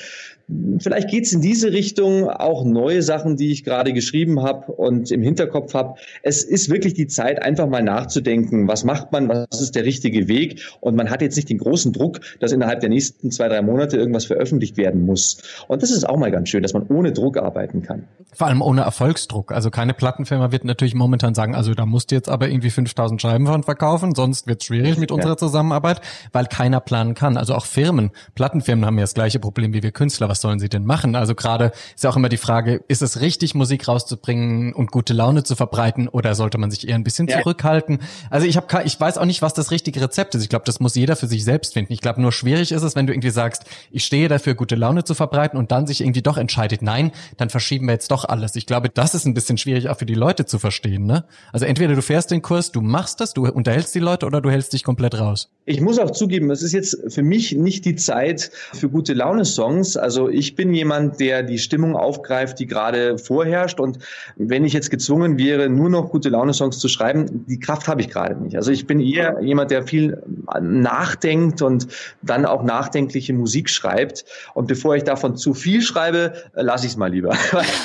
Vielleicht 0.78 1.08
geht 1.10 1.24
es 1.24 1.32
in 1.32 1.40
diese 1.40 1.72
Richtung, 1.72 2.30
auch 2.30 2.64
neue 2.64 3.02
Sachen, 3.02 3.36
die 3.36 3.50
ich 3.50 3.64
gerade 3.64 3.92
geschrieben 3.92 4.42
habe 4.42 4.70
und 4.72 5.10
im 5.10 5.20
Hinterkopf 5.20 5.74
habe. 5.74 5.94
Es 6.22 6.44
ist 6.44 6.70
wirklich 6.70 6.94
die 6.94 7.08
Zeit, 7.08 7.42
einfach 7.42 7.68
mal 7.68 7.82
nachzudenken, 7.82 8.68
was 8.68 8.84
macht 8.84 9.10
man, 9.10 9.28
was 9.28 9.60
ist 9.60 9.74
der 9.74 9.84
richtige 9.84 10.28
Weg. 10.28 10.62
Und 10.80 10.94
man 10.94 11.10
hat 11.10 11.20
jetzt 11.20 11.34
nicht 11.34 11.50
den 11.50 11.58
großen 11.58 11.92
Druck, 11.92 12.20
dass 12.38 12.52
innerhalb 12.52 12.78
der 12.78 12.90
nächsten 12.90 13.32
zwei, 13.32 13.48
drei 13.48 13.60
Monate 13.60 13.96
irgendwas 13.96 14.26
veröffentlicht 14.26 14.76
werden 14.76 15.04
muss. 15.04 15.38
Und 15.66 15.82
das 15.82 15.90
ist 15.90 16.08
auch 16.08 16.16
mal 16.16 16.30
ganz 16.30 16.48
schön, 16.48 16.62
dass 16.62 16.74
man 16.74 16.86
ohne 16.88 17.12
Druck 17.12 17.38
arbeiten 17.38 17.82
kann. 17.82 18.04
Vor 18.32 18.46
allem 18.46 18.62
ohne 18.62 18.82
Erfolgsdruck. 18.82 19.50
Also 19.50 19.70
keine 19.70 19.94
Plattenfirma 19.94 20.52
wird 20.52 20.64
natürlich 20.64 20.94
momentan 20.94 21.34
sagen, 21.34 21.56
also 21.56 21.74
da 21.74 21.86
musst 21.86 22.12
du 22.12 22.14
jetzt 22.14 22.28
aber 22.28 22.48
irgendwie 22.48 22.70
5000 22.70 23.20
Scheiben 23.20 23.46
von 23.46 23.64
verkaufen, 23.64 24.14
sonst 24.14 24.46
wird 24.46 24.60
es 24.60 24.66
schwierig 24.66 24.96
mit 24.98 25.10
unserer 25.10 25.32
ja. 25.32 25.36
Zusammenarbeit, 25.38 26.00
weil 26.32 26.46
keiner 26.46 26.78
planen 26.78 27.14
kann. 27.14 27.36
Also 27.36 27.54
auch 27.54 27.66
Firmen, 27.66 28.12
Plattenfirmen 28.36 28.86
haben 28.86 28.96
ja 28.98 29.02
das 29.02 29.14
gleiche 29.14 29.40
Problem 29.40 29.72
wie 29.72 29.82
wir 29.82 29.90
Künstler 29.90 30.28
was 30.28 30.35
sollen 30.40 30.58
sie 30.58 30.68
denn 30.68 30.84
machen? 30.84 31.16
Also 31.16 31.34
gerade 31.34 31.72
ist 31.94 32.04
ja 32.04 32.10
auch 32.10 32.16
immer 32.16 32.28
die 32.28 32.36
Frage, 32.36 32.82
ist 32.88 33.02
es 33.02 33.20
richtig, 33.20 33.54
Musik 33.54 33.88
rauszubringen 33.88 34.72
und 34.72 34.90
gute 34.90 35.12
Laune 35.12 35.44
zu 35.44 35.56
verbreiten 35.56 36.08
oder 36.08 36.34
sollte 36.34 36.58
man 36.58 36.70
sich 36.70 36.88
eher 36.88 36.94
ein 36.94 37.04
bisschen 37.04 37.28
ja. 37.28 37.38
zurückhalten? 37.40 37.98
Also 38.30 38.46
ich 38.46 38.56
habe 38.56 38.66
ich 38.84 38.98
weiß 38.98 39.18
auch 39.18 39.24
nicht, 39.24 39.42
was 39.42 39.54
das 39.54 39.70
richtige 39.70 40.00
Rezept 40.00 40.34
ist. 40.34 40.42
Ich 40.42 40.48
glaube, 40.48 40.64
das 40.64 40.80
muss 40.80 40.94
jeder 40.94 41.16
für 41.16 41.26
sich 41.26 41.44
selbst 41.44 41.74
finden. 41.74 41.92
Ich 41.92 42.00
glaube, 42.00 42.20
nur 42.20 42.32
schwierig 42.32 42.72
ist 42.72 42.82
es, 42.82 42.96
wenn 42.96 43.06
du 43.06 43.12
irgendwie 43.12 43.30
sagst, 43.30 43.64
ich 43.90 44.04
stehe 44.04 44.28
dafür, 44.28 44.54
gute 44.54 44.74
Laune 44.76 45.04
zu 45.04 45.14
verbreiten 45.14 45.58
und 45.58 45.72
dann 45.72 45.86
sich 45.86 46.00
irgendwie 46.00 46.22
doch 46.22 46.36
entscheidet, 46.36 46.82
nein, 46.82 47.12
dann 47.36 47.50
verschieben 47.50 47.86
wir 47.86 47.92
jetzt 47.92 48.10
doch 48.10 48.24
alles. 48.24 48.56
Ich 48.56 48.66
glaube, 48.66 48.88
das 48.88 49.14
ist 49.14 49.26
ein 49.26 49.34
bisschen 49.34 49.58
schwierig 49.58 49.88
auch 49.88 49.98
für 49.98 50.06
die 50.06 50.14
Leute 50.14 50.46
zu 50.46 50.58
verstehen. 50.58 51.06
Ne? 51.06 51.24
Also 51.52 51.66
entweder 51.66 51.94
du 51.94 52.02
fährst 52.02 52.30
den 52.30 52.42
Kurs, 52.42 52.72
du 52.72 52.80
machst 52.80 53.20
das, 53.20 53.34
du 53.34 53.46
unterhältst 53.46 53.94
die 53.94 54.00
Leute 54.00 54.26
oder 54.26 54.40
du 54.40 54.50
hältst 54.50 54.72
dich 54.72 54.84
komplett 54.84 55.18
raus. 55.18 55.50
Ich 55.64 55.80
muss 55.80 55.98
auch 55.98 56.10
zugeben, 56.10 56.50
es 56.50 56.62
ist 56.62 56.72
jetzt 56.72 56.96
für 57.08 57.22
mich 57.22 57.52
nicht 57.52 57.84
die 57.84 57.96
Zeit 57.96 58.50
für 58.72 58.88
gute 58.88 59.14
Laune-Songs. 59.14 59.96
Also 59.96 60.25
ich 60.28 60.54
bin 60.54 60.72
jemand, 60.74 61.20
der 61.20 61.42
die 61.42 61.58
Stimmung 61.58 61.96
aufgreift, 61.96 62.58
die 62.58 62.66
gerade 62.66 63.18
vorherrscht. 63.18 63.80
Und 63.80 63.98
wenn 64.36 64.64
ich 64.64 64.72
jetzt 64.72 64.90
gezwungen 64.90 65.38
wäre, 65.38 65.68
nur 65.68 65.90
noch 65.90 66.10
gute 66.10 66.28
Laune-Songs 66.28 66.78
zu 66.78 66.88
schreiben, 66.88 67.44
die 67.46 67.58
Kraft 67.58 67.88
habe 67.88 68.00
ich 68.00 68.08
gerade 68.08 68.34
nicht. 68.42 68.56
Also 68.56 68.70
ich 68.70 68.86
bin 68.86 69.00
eher 69.00 69.40
jemand, 69.40 69.70
der 69.70 69.84
viel 69.84 70.22
nachdenkt 70.60 71.62
und 71.62 71.88
dann 72.22 72.46
auch 72.46 72.62
nachdenkliche 72.62 73.32
Musik 73.32 73.70
schreibt. 73.70 74.24
Und 74.54 74.66
bevor 74.66 74.96
ich 74.96 75.04
davon 75.04 75.36
zu 75.36 75.54
viel 75.54 75.82
schreibe, 75.82 76.32
lasse 76.54 76.86
ich 76.86 76.92
es 76.92 76.96
mal 76.96 77.10
lieber. 77.10 77.36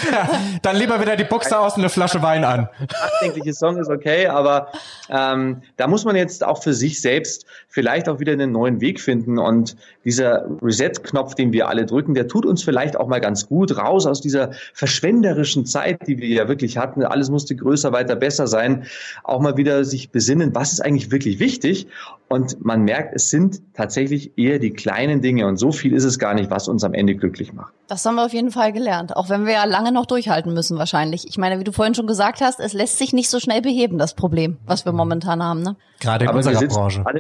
dann 0.62 0.76
lieber 0.76 1.00
wieder 1.02 1.16
die 1.16 1.24
Buchse 1.24 1.58
aus 1.60 1.76
und 1.76 1.82
eine 1.82 1.90
Flasche 1.90 2.22
Wein 2.22 2.44
an. 2.44 2.70
Nachdenkliche 2.80 3.54
Song 3.54 3.78
ist 3.78 3.90
okay, 3.90 4.28
aber 4.28 4.68
ähm, 5.10 5.62
da 5.78 5.88
muss 5.88 6.06
man 6.06 6.16
jetzt 6.16 6.44
auch 6.44 6.62
für 6.62 6.74
sich 6.74 7.02
selbst 7.02 7.46
vielleicht 7.68 8.10
auch 8.10 8.20
wieder 8.20 8.34
einen 8.34 8.52
neuen 8.52 8.82
Weg 8.82 9.00
finden. 9.00 9.40
Und 9.40 9.76
dieser 10.06 10.46
Reset-Knopf, 10.62 11.36
den 11.36 11.54
wir 11.54 11.68
alle 11.68 11.86
drücken, 11.86 12.14
der 12.14 12.28
tut 12.32 12.46
uns 12.46 12.64
vielleicht 12.64 12.96
auch 12.96 13.08
mal 13.08 13.20
ganz 13.20 13.48
gut 13.48 13.78
raus 13.78 14.06
aus 14.06 14.22
dieser 14.22 14.52
verschwenderischen 14.74 15.66
Zeit, 15.66 16.08
die 16.08 16.18
wir 16.18 16.30
ja 16.30 16.48
wirklich 16.48 16.78
hatten. 16.78 17.04
Alles 17.04 17.30
musste 17.30 17.58
größer, 17.58 17.92
weiter, 17.92 18.16
besser 18.16 18.48
sein. 18.48 18.86
Auch 19.26 19.42
mal 19.42 19.58
wieder 19.58 19.84
sich 19.84 20.12
besinnen, 20.12 20.56
was 20.56 20.72
ist 20.72 20.80
eigentlich 20.80 21.12
wirklich 21.12 21.40
wichtig. 21.40 21.88
Und 22.30 22.64
man 22.64 22.84
merkt, 22.84 23.14
es 23.14 23.30
sind 23.30 23.62
tatsächlich 23.74 24.38
eher 24.38 24.60
die 24.60 24.72
kleinen 24.72 25.22
Dinge 25.22 25.46
und 25.46 25.58
so 25.58 25.74
viel 25.74 25.94
ist 25.94 26.06
es 26.06 26.20
gar 26.20 26.34
nicht, 26.34 26.50
was 26.50 26.70
uns 26.70 26.86
am 26.86 26.94
Ende 26.94 27.16
glücklich 27.16 27.52
macht. 27.52 27.74
Das 27.92 28.06
haben 28.06 28.16
wir 28.16 28.24
auf 28.24 28.32
jeden 28.32 28.52
Fall 28.52 28.72
gelernt, 28.72 29.18
auch 29.18 29.28
wenn 29.28 29.46
wir 29.46 29.52
ja 29.52 29.66
lange 29.66 29.92
noch 29.92 30.06
durchhalten 30.06 30.54
müssen 30.54 30.78
wahrscheinlich. 30.78 31.28
Ich 31.28 31.38
meine, 31.38 31.60
wie 31.60 31.66
du 31.66 31.74
vorhin 31.74 31.94
schon 31.94 32.08
gesagt 32.08 32.40
hast, 32.40 32.62
es 32.62 32.72
lässt 32.72 32.98
sich 32.98 33.12
nicht 33.12 33.30
so 33.30 33.42
schnell 33.42 33.62
beheben, 33.62 33.98
das 33.98 34.14
Problem, 34.14 34.60
was 34.66 34.86
wir 34.86 34.94
momentan 34.94 35.44
haben. 35.44 35.62
Ne? 35.62 35.76
Gerade 36.00 36.24
in 36.24 36.30
Aber 36.30 36.38
unserer 36.38 36.68
Branche. 36.68 37.04
Alle 37.06 37.20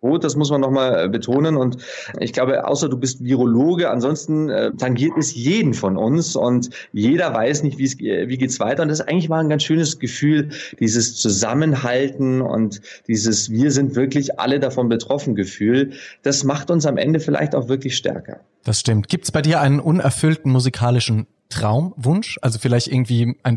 Boot, 0.00 0.24
das 0.24 0.36
muss 0.36 0.50
man 0.50 0.60
nochmal 0.60 1.06
äh, 1.06 1.08
betonen. 1.08 1.56
Und 1.56 1.78
ich 2.18 2.32
glaube, 2.32 2.66
außer 2.66 2.88
du 2.88 2.98
bist 2.98 3.24
Virologe, 3.24 3.90
ansonsten 3.90 4.50
äh, 4.50 4.72
tangiert 4.72 5.12
es 5.18 5.34
jeden 5.34 5.72
von 5.72 5.96
uns 5.96 6.36
und 6.36 6.70
jeder 6.92 7.32
weiß 7.32 7.62
nicht, 7.62 7.78
wie 7.78 7.84
es 7.84 7.98
wie 7.98 8.36
geht's 8.36 8.60
weiter. 8.60 8.82
Und 8.82 8.88
das 8.88 9.00
ist 9.00 9.08
eigentlich 9.08 9.28
mal 9.28 9.40
ein 9.40 9.48
ganz 9.48 9.62
schönes 9.62 9.98
Gefühl, 9.98 10.50
dieses 10.80 11.16
Zusammenhalten 11.16 12.42
und 12.42 12.82
dieses 13.08 13.50
Wir 13.50 13.70
sind 13.70 13.94
wirklich 13.96 14.38
alle 14.38 14.60
davon 14.60 14.88
betroffen 14.88 15.34
Gefühl. 15.34 15.92
Das 16.22 16.44
macht 16.44 16.70
uns 16.70 16.84
am 16.84 16.96
Ende 16.96 17.20
vielleicht 17.20 17.54
auch 17.54 17.68
wirklich 17.68 17.96
stärker. 17.96 18.40
Das 18.64 18.80
stimmt. 18.80 19.08
Gibt's 19.08 19.32
bei 19.32 19.40
dir 19.40 19.60
einen 19.60 19.80
unerfüllten 19.80 20.09
musikalischen 20.50 21.26
Traumwunsch? 21.48 22.38
Also 22.42 22.58
vielleicht 22.58 22.88
irgendwie 22.88 23.36
ein 23.42 23.56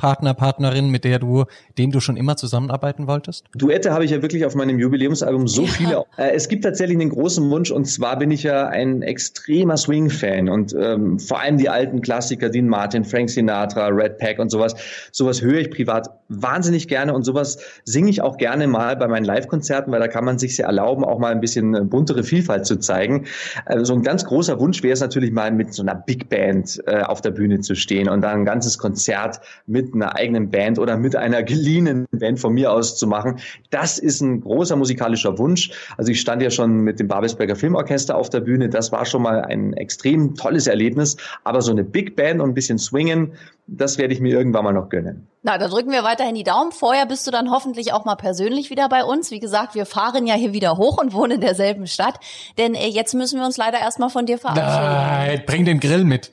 Duettpartner, 0.00 0.34
Partnerin, 0.34 0.88
mit 0.90 1.04
der 1.04 1.18
du, 1.18 1.44
dem 1.76 1.92
du 1.92 2.00
schon 2.00 2.16
immer 2.16 2.36
zusammenarbeiten 2.36 3.06
wolltest? 3.06 3.44
Duette 3.54 3.92
habe 3.92 4.04
ich 4.04 4.10
ja 4.10 4.22
wirklich 4.22 4.46
auf 4.46 4.54
meinem 4.54 4.78
Jubiläumsalbum 4.78 5.46
so 5.46 5.62
ja. 5.62 5.68
viele. 5.68 6.04
Äh, 6.16 6.30
es 6.34 6.48
gibt 6.48 6.64
tatsächlich 6.64 6.98
einen 6.98 7.10
großen 7.10 7.48
Wunsch 7.50 7.70
und 7.70 7.84
zwar 7.84 8.18
bin 8.18 8.30
ich 8.30 8.42
ja 8.42 8.66
ein 8.68 9.02
extremer 9.02 9.76
Swing-Fan 9.76 10.48
und 10.48 10.74
ähm, 10.78 11.18
vor 11.18 11.40
allem 11.40 11.58
die 11.58 11.68
alten 11.68 12.00
Klassiker, 12.00 12.48
Dean 12.48 12.68
Martin, 12.68 13.04
Frank 13.04 13.28
Sinatra, 13.30 13.88
Red 13.88 14.18
Pack 14.18 14.38
und 14.38 14.50
sowas. 14.50 14.74
Sowas 15.12 15.42
höre 15.42 15.58
ich 15.58 15.70
privat 15.70 16.08
wahnsinnig 16.28 16.88
gerne 16.88 17.12
und 17.12 17.24
sowas 17.24 17.58
singe 17.84 18.08
ich 18.08 18.22
auch 18.22 18.38
gerne 18.38 18.66
mal 18.66 18.96
bei 18.96 19.08
meinen 19.08 19.24
Live-Konzerten, 19.24 19.92
weil 19.92 20.00
da 20.00 20.08
kann 20.08 20.24
man 20.24 20.38
sich 20.38 20.56
sehr 20.56 20.66
erlauben, 20.66 21.04
auch 21.04 21.18
mal 21.18 21.32
ein 21.32 21.40
bisschen 21.40 21.74
äh, 21.74 21.84
buntere 21.84 22.24
Vielfalt 22.24 22.64
zu 22.64 22.76
zeigen. 22.76 23.26
Also 23.66 23.84
so 23.84 23.94
ein 23.94 24.02
ganz 24.02 24.24
großer 24.24 24.58
Wunsch 24.60 24.82
wäre 24.82 24.94
es 24.94 25.00
natürlich 25.00 25.32
mal 25.32 25.50
mit 25.50 25.74
so 25.74 25.82
einer 25.82 25.94
Big 25.94 26.30
Band 26.30 26.80
äh, 26.86 27.02
auf 27.02 27.20
der 27.20 27.32
Bühne 27.32 27.60
zu 27.60 27.74
stehen 27.74 28.08
und 28.08 28.22
dann 28.22 28.40
ein 28.40 28.44
ganzes 28.44 28.78
Konzert 28.78 29.40
mit 29.66 29.89
einer 29.94 30.16
eigenen 30.16 30.50
Band 30.50 30.78
oder 30.78 30.96
mit 30.96 31.16
einer 31.16 31.42
geliehenen 31.42 32.06
Band 32.10 32.40
von 32.40 32.52
mir 32.52 32.72
aus 32.72 32.96
zu 32.96 33.06
machen. 33.06 33.40
Das 33.70 33.98
ist 33.98 34.20
ein 34.20 34.40
großer 34.40 34.76
musikalischer 34.76 35.38
Wunsch. 35.38 35.70
Also 35.96 36.12
ich 36.12 36.20
stand 36.20 36.42
ja 36.42 36.50
schon 36.50 36.80
mit 36.80 37.00
dem 37.00 37.08
Babelsberger 37.08 37.56
Filmorchester 37.56 38.16
auf 38.16 38.30
der 38.30 38.40
Bühne. 38.40 38.68
Das 38.68 38.92
war 38.92 39.04
schon 39.04 39.22
mal 39.22 39.42
ein 39.42 39.72
extrem 39.74 40.34
tolles 40.34 40.66
Erlebnis. 40.66 41.16
Aber 41.44 41.62
so 41.62 41.72
eine 41.72 41.84
Big 41.84 42.16
Band 42.16 42.40
und 42.40 42.50
ein 42.50 42.54
bisschen 42.54 42.78
swingen, 42.78 43.32
das 43.66 43.98
werde 43.98 44.12
ich 44.12 44.20
mir 44.20 44.36
irgendwann 44.36 44.64
mal 44.64 44.72
noch 44.72 44.88
gönnen. 44.88 45.28
Na, 45.42 45.56
da 45.56 45.68
drücken 45.68 45.92
wir 45.92 46.02
weiterhin 46.02 46.34
die 46.34 46.42
Daumen. 46.42 46.72
Vorher 46.72 47.06
bist 47.06 47.26
du 47.26 47.30
dann 47.30 47.50
hoffentlich 47.50 47.92
auch 47.92 48.04
mal 48.04 48.16
persönlich 48.16 48.68
wieder 48.68 48.88
bei 48.88 49.04
uns. 49.04 49.30
Wie 49.30 49.38
gesagt, 49.38 49.74
wir 49.74 49.86
fahren 49.86 50.26
ja 50.26 50.34
hier 50.34 50.52
wieder 50.52 50.76
hoch 50.76 51.00
und 51.00 51.14
wohnen 51.14 51.32
in 51.32 51.40
derselben 51.40 51.86
Stadt. 51.86 52.18
Denn 52.58 52.74
äh, 52.74 52.88
jetzt 52.88 53.14
müssen 53.14 53.38
wir 53.38 53.46
uns 53.46 53.56
leider 53.56 53.78
erstmal 53.78 54.10
von 54.10 54.26
dir 54.26 54.38
verabschieden. 54.38 54.66
Nein, 54.66 55.42
bring 55.46 55.64
den 55.64 55.80
Grill 55.80 56.04
mit. 56.04 56.32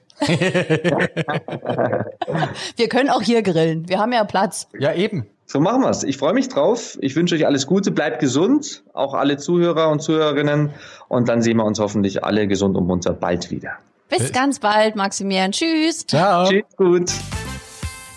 Wir 2.76 2.90
können 2.90 3.10
auch 3.10 3.22
hier 3.22 3.42
grillen. 3.44 3.88
Wir 3.88 4.00
haben 4.00 4.14
ja 4.14 4.24
Platz. 4.24 4.68
Ja, 4.80 4.94
eben. 4.94 5.28
So 5.46 5.60
machen 5.62 5.82
wir's. 5.84 6.04
Ich 6.04 6.18
freue 6.18 6.34
mich 6.34 6.50
drauf. 6.50 6.98
Ich 7.02 7.16
wünsche 7.16 7.36
euch 7.36 7.46
alles 7.46 7.68
Gute. 7.68 7.92
Bleibt 7.92 8.20
gesund, 8.20 8.84
auch 8.94 9.14
alle 9.14 9.38
Zuhörer 9.38 9.90
und 9.90 10.02
Zuhörerinnen. 10.02 10.72
Und 11.08 11.30
dann 11.30 11.42
sehen 11.42 11.58
wir 11.58 11.66
uns 11.66 11.80
hoffentlich 11.80 12.24
alle 12.24 12.48
gesund 12.48 12.76
und 12.76 12.86
munter 12.86 13.14
bald 13.14 13.50
wieder. 13.50 13.78
Bis 14.10 14.32
ganz 14.34 14.60
bald, 14.60 14.96
Maximilian. 14.96 15.52
Tschüss. 15.52 16.06
Ciao. 16.06 16.50
Tschüss, 16.50 16.64
gut. 16.76 17.12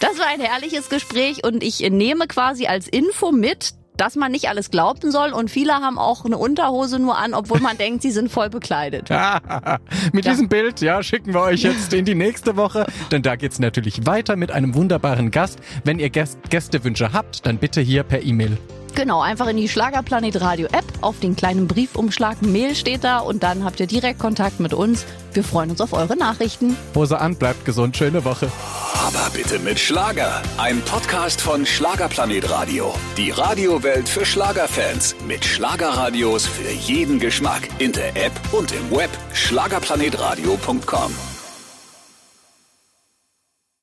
Das 0.01 0.19
war 0.19 0.27
ein 0.29 0.41
herrliches 0.41 0.89
Gespräch 0.89 1.45
und 1.45 1.63
ich 1.63 1.81
nehme 1.91 2.27
quasi 2.27 2.67
als 2.67 2.89
Info 2.89 3.33
mit, 3.33 3.75
dass 4.01 4.17
man 4.17 4.33
nicht 4.33 4.49
alles 4.49 4.71
glauben 4.71 5.11
soll 5.11 5.33
und 5.33 5.51
viele 5.51 5.75
haben 5.75 5.99
auch 5.99 6.25
eine 6.25 6.39
Unterhose 6.39 6.99
nur 6.99 7.19
an, 7.19 7.35
obwohl 7.35 7.61
man 7.61 7.77
denkt, 7.79 8.01
sie 8.01 8.11
sind 8.11 8.31
voll 8.31 8.49
bekleidet. 8.49 9.11
mit 10.13 10.25
ja. 10.25 10.31
diesem 10.33 10.49
Bild, 10.49 10.81
ja, 10.81 11.03
schicken 11.03 11.35
wir 11.35 11.43
euch 11.43 11.63
jetzt 11.63 11.93
in 11.93 12.07
die 12.07 12.15
nächste 12.15 12.57
Woche, 12.57 12.87
denn 13.11 13.23
da 13.23 13.37
geht's 13.37 13.59
natürlich 13.59 14.07
weiter 14.07 14.37
mit 14.37 14.53
einem 14.53 14.75
wunderbaren 14.75 15.31
Gast. 15.31 15.59
Wenn 15.85 15.99
ihr 15.99 16.09
Gästewünsche 16.09 17.13
habt, 17.13 17.45
dann 17.45 17.59
bitte 17.59 17.83
hier 17.83 18.03
per 18.03 18.23
E-Mail. 18.23 18.57
Genau, 18.95 19.21
einfach 19.21 19.47
in 19.49 19.57
die 19.57 19.69
Schlagerplanet 19.69 20.41
Radio 20.41 20.67
App. 20.69 20.85
Auf 21.01 21.21
den 21.21 21.37
kleinen 21.37 21.67
Briefumschlag 21.67 22.43
Mail 22.43 22.75
steht 22.75 23.05
da 23.05 23.19
und 23.19 23.43
dann 23.43 23.65
habt 23.65 23.81
ihr 23.81 23.87
direkt 23.87 24.19
Kontakt 24.19 24.61
mit 24.61 24.75
uns. 24.75 25.05
Wir 25.33 25.45
freuen 25.45 25.71
uns 25.71 25.81
auf 25.81 25.93
eure 25.93 26.17
Nachrichten. 26.17 26.77
Hose 26.95 27.21
an, 27.21 27.37
bleibt 27.37 27.65
gesund, 27.65 27.97
schöne 27.97 28.25
Woche. 28.25 28.51
Aber 28.95 29.31
bitte 29.33 29.59
mit 29.59 29.79
Schlager. 29.79 30.43
Ein 30.59 30.81
Podcast 30.83 31.41
von 31.41 31.65
Schlagerplanet 31.65 32.51
Radio. 32.51 32.93
Die 33.17 33.31
Radiowelt 33.31 34.09
für 34.09 34.27
Schlagerfans. 34.27 35.17
Mit 35.27 35.45
Schlagerradios 35.45 36.47
für 36.47 36.71
jeden 36.71 37.19
Geschmack. 37.19 37.69
In 37.79 37.93
der 37.93 38.17
App 38.17 38.33
und 38.53 38.73
im 38.73 38.91
Web. 38.91 39.11
Schlagerplanetradio.com. 39.33 41.40